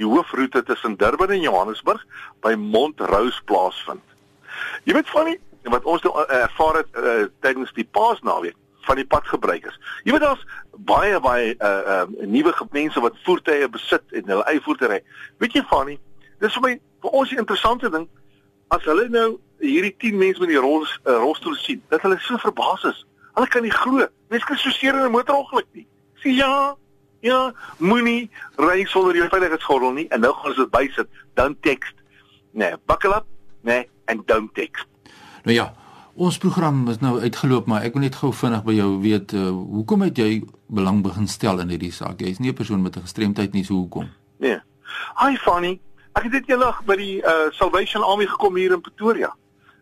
die 0.00 0.06
hoofroete 0.06 0.62
tussen 0.62 0.96
Durban 0.96 1.30
en 1.30 1.40
Johannesburg 1.40 2.04
by 2.40 2.54
Montrose 2.54 3.42
plaasvind. 3.44 4.04
Jy 4.84 4.96
weet 4.96 5.12
funny, 5.12 5.36
wat 5.68 5.84
ons 5.84 6.02
nou 6.02 6.14
uh, 6.16 6.24
ervaar 6.42 6.80
het 6.80 6.96
uh, 6.96 7.28
tydens 7.44 7.72
die 7.76 7.84
Paasnaweek 7.84 8.56
van 8.88 8.98
die 9.00 9.06
padgebruikers. 9.06 9.78
Jy 10.06 10.14
weet 10.14 10.24
daar's 10.24 10.44
baie 10.88 11.20
baie 11.20 11.54
uh 11.58 11.94
uh 11.94 12.26
nuwe 12.26 12.54
mense 12.74 13.00
wat 13.04 13.18
voertuie 13.26 13.68
besit 13.68 14.16
en 14.16 14.32
hulle 14.32 14.46
eie 14.50 14.62
voertuie. 14.64 15.02
Weet 15.42 15.58
jy 15.58 15.64
van 15.70 15.92
nie? 15.92 15.98
Dis 16.40 16.56
vir 16.56 16.64
my 16.64 16.72
vir 17.04 17.20
ons 17.20 17.30
die 17.30 17.38
interessante 17.38 17.90
ding 17.92 18.08
as 18.74 18.84
hulle 18.88 19.08
nou 19.12 19.28
hierdie 19.64 19.94
10 20.04 20.18
mense 20.18 20.40
met 20.42 20.52
die 20.52 20.60
rol 20.60 20.84
uh, 20.84 21.16
rolstoel 21.18 21.56
sien, 21.58 21.80
dat 21.92 22.02
hulle 22.04 22.18
so 22.22 22.38
verbaas 22.42 22.84
is. 22.90 23.00
Hulle 23.34 23.48
kan 23.50 23.64
nie 23.64 23.74
glo. 23.74 24.06
Mense 24.32 24.46
kan 24.46 24.60
so 24.60 24.70
seer 24.70 24.94
in 24.94 25.06
'n 25.06 25.14
motorongeluk 25.14 25.66
nie. 25.72 25.86
Sê 26.22 26.34
ja. 26.36 26.76
Ja, 27.20 27.52
moenie 27.82 28.30
ry 28.62 28.84
sonder 28.86 29.16
jou 29.16 29.26
veiligheidsgordel 29.28 29.92
nie 29.96 30.06
en 30.14 30.20
nou 30.22 30.30
gaan 30.34 30.52
ons 30.52 30.60
dit 30.60 30.70
bysit. 30.70 31.08
Don't 31.34 31.58
text. 31.62 31.94
Nee, 32.52 32.76
buckle 32.86 33.16
up. 33.16 33.26
Nee, 33.62 33.88
and 34.06 34.26
don't 34.26 34.54
text. 34.54 34.86
Nou 35.42 35.56
ja, 35.56 35.74
Ons 36.18 36.34
program 36.42 36.80
is 36.90 36.96
nou 36.98 37.12
uitgeloop, 37.22 37.68
maar 37.70 37.84
ek 37.86 37.94
wil 37.94 38.02
net 38.02 38.16
gou 38.18 38.32
vinnig 38.34 38.64
by 38.66 38.72
jou 38.74 38.86
weet, 39.04 39.30
uh, 39.38 39.52
hoekom 39.54 40.00
het 40.02 40.16
jy 40.18 40.40
belang 40.74 40.98
begin 41.04 41.28
stel 41.30 41.60
in 41.62 41.70
hierdie 41.70 41.92
saak? 41.94 42.18
Jy 42.18 42.32
is 42.34 42.40
nie 42.42 42.50
'n 42.50 42.58
persoon 42.58 42.82
met 42.82 42.96
'n 42.96 43.06
gestremdheid 43.06 43.52
nie, 43.52 43.62
so 43.62 43.74
hoekom? 43.74 44.08
Nee. 44.38 44.58
Hi 45.22 45.36
Fanny, 45.36 45.78
ek 46.18 46.24
het 46.24 46.32
dit 46.32 46.48
eendag 46.50 46.82
by 46.84 46.96
die 46.96 47.22
uh, 47.22 47.52
Salvation 47.52 48.02
Army 48.02 48.26
gekom 48.26 48.56
hier 48.56 48.72
in 48.72 48.80
Pretoria. 48.80 49.30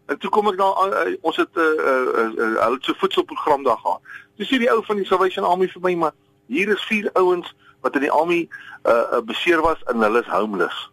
En 0.09 0.19
toe 0.19 0.31
kom 0.31 0.49
ek 0.49 0.59
daar 0.59 0.77
uh, 1.09 1.17
ons 1.23 1.37
het 1.37 1.57
'n 1.57 1.59
uh, 1.59 2.05
uh, 2.21 2.29
uh, 2.37 2.61
hulle 2.65 2.79
so 2.81 2.93
voedselprogram 2.99 3.65
daar 3.65 3.79
gehad. 3.79 4.01
Toe 4.37 4.47
sien 4.47 4.61
die 4.61 4.71
ou 4.71 4.85
van 4.85 4.97
die 4.97 5.07
Salvation 5.07 5.45
Army 5.45 5.69
vir 5.69 5.81
my, 5.81 5.95
maar 5.95 6.13
hier 6.49 6.69
is 6.69 6.85
vier 6.85 7.11
ouens 7.15 7.55
wat 7.81 7.95
in 7.95 8.01
die 8.01 8.13
army 8.13 8.49
uh, 8.85 8.93
uh, 8.93 9.21
beseer 9.25 9.63
was 9.63 9.83
en 9.87 10.03
hulle 10.03 10.21
is 10.21 10.29
homeless. 10.29 10.91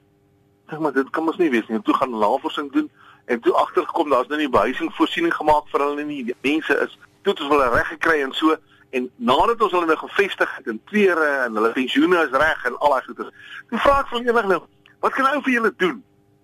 Ek 0.67 0.79
maar 0.79 0.93
dit 0.93 1.10
kan 1.10 1.23
mos 1.23 1.38
nie 1.38 1.49
wees 1.49 1.67
nie. 1.67 1.82
Toe 1.82 1.95
gaan 1.95 2.15
navorsing 2.15 2.71
doen 2.71 2.89
en 3.25 3.39
toe 3.39 3.53
agtergekom 3.53 4.09
daar's 4.09 4.27
nou 4.27 4.39
nie 4.39 4.49
behuising 4.49 4.93
voorsiening 4.93 5.33
gemaak 5.33 5.67
vir 5.71 5.79
hulle 5.86 6.03
nie. 6.03 6.23
Die 6.23 6.36
mense 6.41 6.77
is 6.86 6.97
toe 7.21 7.33
ons 7.33 7.49
hulle 7.49 7.69
reg 7.69 7.88
gekry 7.88 8.21
en 8.21 8.33
so 8.36 8.55
en 8.93 9.09
nadat 9.15 9.62
ons 9.62 9.71
hulle 9.71 9.89
nou 9.89 9.97
gevestig 9.97 10.55
het 10.57 10.67
in 10.67 10.81
klere 10.91 11.29
en 11.45 11.55
hulle 11.57 11.71
pensioene 11.73 12.19
is 12.27 12.36
reg 12.43 12.65
en 12.69 12.77
al 12.77 12.95
daai 12.95 13.05
goeie. 13.07 13.29
Toe 13.69 13.79
vra 13.86 13.99
ek 14.03 14.12
van 14.12 14.27
eendag 14.27 14.49
nou, 14.51 14.59
wat 15.05 15.15
kan 15.15 15.29
ou 15.31 15.41
vir 15.41 15.53
julle 15.55 15.73
doen? 15.77 16.03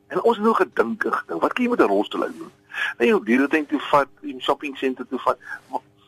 En 0.10 0.22
ons 0.24 0.40
het 0.40 0.46
nou 0.46 0.56
gedink, 0.58 1.04
gedink, 1.04 1.44
wat 1.44 1.54
kan 1.54 1.64
jy 1.64 1.70
met 1.70 1.84
'n 1.86 1.92
rolstoel 1.92 2.26
doen? 2.32 2.52
Nee, 2.98 3.12
jy 3.12 3.20
diere 3.26 3.48
dink 3.48 3.70
toe 3.70 3.80
vat, 3.92 4.10
in 4.22 4.42
shopping 4.42 4.78
center 4.78 5.08
toe 5.08 5.20
vat. 5.20 5.38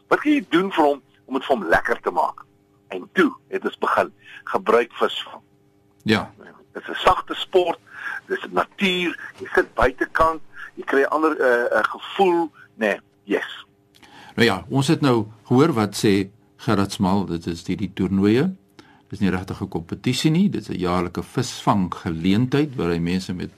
Wat 0.07 0.19
kan 0.19 0.31
jy 0.31 0.45
doen 0.49 0.71
vir 0.71 0.83
hom 0.83 1.01
om 1.25 1.33
dit 1.37 1.45
vir 1.45 1.55
hom 1.55 1.67
lekker 1.67 2.01
te 2.01 2.11
maak? 2.11 2.45
En 2.89 3.09
toe 3.13 3.31
het 3.47 3.65
ons 3.65 3.77
begin 3.77 4.13
gebruik 4.43 4.93
visvang. 4.93 5.41
Ja. 6.03 6.31
Dit 6.73 6.83
is 6.83 6.89
'n 6.89 7.01
sagte 7.05 7.35
sport, 7.35 7.79
dis 8.27 8.45
natuur, 8.49 9.19
jy 9.39 9.47
sit 9.53 9.73
buitekant, 9.73 10.41
jy 10.81 10.87
kry 10.89 11.03
'n 11.05 11.13
ander 11.13 11.35
'n 11.37 11.41
uh, 11.41 11.77
uh, 11.77 11.83
gevoel, 11.93 12.49
nê. 12.75 12.97
Nee, 12.97 12.99
yes. 13.23 13.49
Nou 14.35 14.47
ja, 14.47 14.65
ons 14.69 14.87
het 14.87 15.01
nou 15.01 15.27
gehoor 15.45 15.73
wat 15.73 15.95
sê 15.95 16.29
Gerard 16.57 16.91
Smal, 16.91 17.25
dit 17.25 17.47
is 17.47 17.63
die 17.63 17.77
die 17.77 17.91
toernooie. 17.93 18.51
Dis 19.09 19.19
nie 19.19 19.29
regtig 19.29 19.61
'n 19.61 19.67
kompetisie 19.67 20.31
nie, 20.31 20.49
dit 20.49 20.61
is 20.61 20.69
'n 20.69 20.79
jaarlike 20.79 21.23
visvang 21.23 21.93
geleentheid 21.93 22.75
waar 22.75 22.89
hy 22.89 22.99
mense 22.99 23.33
met 23.33 23.51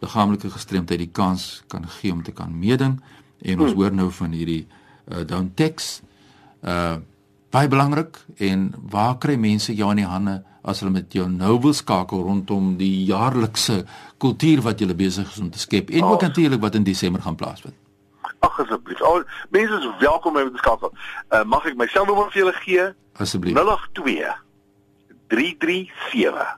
liggaamlike 0.00 0.50
gestremdheid 0.50 0.98
die 0.98 1.12
kans 1.12 1.62
kan 1.68 1.88
gee 1.88 2.12
om 2.12 2.22
te 2.22 2.32
kan 2.32 2.58
meeding 2.58 3.00
en 3.42 3.60
ons 3.60 3.72
hmm. 3.72 3.80
hoor 3.80 3.92
nou 3.92 4.10
van 4.10 4.32
hierdie 4.32 4.66
uh, 5.12 5.24
down 5.26 5.52
text 5.54 6.02
uh 6.64 6.98
baie 7.50 7.66
belangrik 7.66 8.14
en 8.38 8.68
waar 8.90 9.16
kry 9.18 9.34
mense 9.34 9.74
jou 9.74 9.88
in 9.90 9.96
die 9.96 10.06
hande 10.06 10.36
as 10.62 10.80
hulle 10.80 10.92
met 10.94 11.10
jou 11.12 11.24
nou 11.26 11.56
wil 11.64 11.72
skakel 11.74 12.22
rondom 12.22 12.76
die 12.78 13.04
jaarlikse 13.08 13.80
kultuur 14.20 14.60
wat 14.66 14.80
jy 14.80 14.94
besig 14.96 15.30
is 15.32 15.40
om 15.40 15.50
te 15.50 15.58
skep 15.58 15.90
en 15.90 16.04
oh. 16.04 16.10
ook 16.14 16.26
natuurlik 16.28 16.60
wat 16.60 16.74
in 16.74 16.84
Desember 16.84 17.22
gaan 17.22 17.38
plaasvind. 17.40 17.74
Ag 18.40 18.60
asseblief. 18.60 19.00
Al 19.04 19.24
mense 19.50 19.78
is 19.78 19.88
welkom 20.00 20.36
om 20.36 20.52
te 20.52 20.60
skakel. 20.60 20.92
Uh, 21.28 21.44
mag 21.44 21.66
ek 21.68 21.76
my 21.76 21.88
selfnommer 21.92 22.30
vir 22.32 22.42
julle 22.42 22.54
gee? 22.60 22.86
Asseblief. 23.20 23.56
082 23.56 24.36
337 25.32 26.56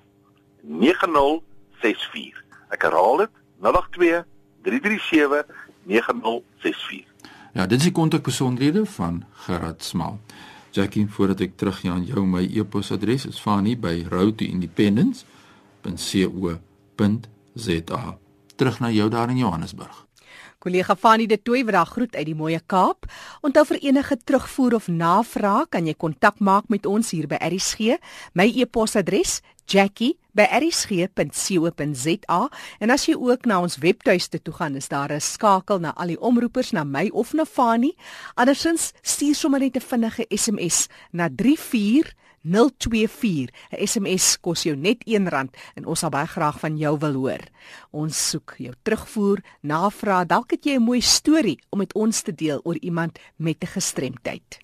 9064. 0.83 2.43
Ek 2.75 2.87
herhaal 2.87 3.25
dit 3.25 3.41
082 3.63 4.23
337 4.67 5.47
9064. 5.91 7.11
Ja, 7.53 7.67
dit 7.67 7.79
is 7.79 7.91
die 7.91 7.95
kontakbesonderhede 7.95 8.87
van 8.87 9.25
Gerard 9.45 9.85
Smal. 9.85 10.19
Jackie, 10.73 11.05
voordat 11.11 11.43
ek 11.45 11.59
teruggaan 11.61 11.99
aan 11.99 12.07
jou 12.09 12.23
my 12.25 12.47
e-posadres 12.49 13.27
is 13.29 13.41
Fanie 13.43 13.77
roadtoindependence.co.za. 17.55 18.19
Terug 18.57 18.81
na 18.81 18.91
jou 18.91 19.11
daar 19.11 19.31
in 19.31 19.37
Johannesburg. 19.37 20.07
Kollega 20.59 20.97
Fanie 20.97 21.27
de 21.27 21.43
Tooi 21.43 21.65
wat 21.65 21.73
daar 21.73 21.87
groet 21.87 22.17
uit 22.17 22.27
die 22.27 22.35
mooi 22.35 22.61
Kaap. 22.67 23.05
Onthou 23.41 23.67
vir 23.67 23.79
enige 23.83 24.17
terugvoer 24.25 24.75
of 24.75 24.89
navraag 24.89 25.69
kan 25.69 25.87
jy 25.87 25.95
kontak 25.95 26.39
maak 26.39 26.69
met 26.69 26.87
ons 26.87 27.11
hier 27.11 27.27
by 27.27 27.37
RSG. 27.43 27.79
My 28.35 28.53
e-posadres 28.55 29.41
jackie@rsg.co.za 29.67 32.51
en 32.79 32.91
as 32.91 33.07
jy 33.07 33.15
ook 33.15 33.45
na 33.45 33.61
ons 33.61 33.77
webtuiste 33.77 34.43
toe 34.43 34.55
gaan, 34.55 34.77
is 34.77 34.89
daar 34.89 35.13
'n 35.13 35.21
skakel 35.21 35.79
na 35.79 35.95
al 35.95 36.07
die 36.07 36.21
omroepers 36.21 36.71
na 36.71 36.85
my 36.85 37.11
of 37.13 37.33
na 37.33 37.45
Fanie. 37.45 37.97
Andersins 38.35 38.93
stuur 39.03 39.35
sommer 39.35 39.61
net 39.61 39.77
'n 39.77 39.81
vinnige 39.81 40.25
SMS 40.29 40.89
na 41.11 41.29
34 41.29 42.15
024 42.43 43.51
'n 43.71 43.87
SMS 43.87 44.41
kos 44.41 44.63
jou 44.63 44.77
net 44.77 45.05
R1 45.07 45.49
en 45.75 45.87
ons 45.87 45.99
sal 45.99 46.11
baie 46.11 46.27
graag 46.27 46.61
van 46.61 46.77
jou 46.77 46.99
wil 46.99 47.15
hoor. 47.15 47.41
Ons 47.91 48.31
soek 48.31 48.55
jou 48.59 48.75
terugvoer, 48.83 49.43
navraag, 49.63 50.27
dalk 50.27 50.51
het 50.51 50.65
jy 50.65 50.77
'n 50.77 50.83
mooi 50.83 51.01
storie 51.01 51.59
om 51.71 51.79
met 51.79 51.95
ons 51.95 52.23
te 52.23 52.35
deel 52.35 52.61
oor 52.65 52.77
iemand 52.81 53.19
met 53.37 53.63
'n 53.63 53.67
gestremdheid. 53.67 54.59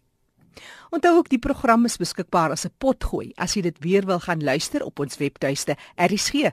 Onthou 0.90 1.16
ook 1.16 1.28
die 1.28 1.38
program 1.38 1.84
is 1.84 1.96
beskikbaar 2.00 2.50
as 2.50 2.64
'n 2.64 2.72
potgooi 2.78 3.32
as 3.36 3.54
jy 3.54 3.62
dit 3.62 3.78
weer 3.78 4.06
wil 4.06 4.20
gaan 4.20 4.42
luister 4.44 4.84
op 4.84 4.98
ons 4.98 5.16
webtuiste 5.16 5.76
erisg.co.za. 5.96 6.44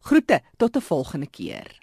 Groete 0.00 0.40
tot 0.56 0.76
'n 0.76 0.80
volgende 0.80 1.26
keer. 1.26 1.81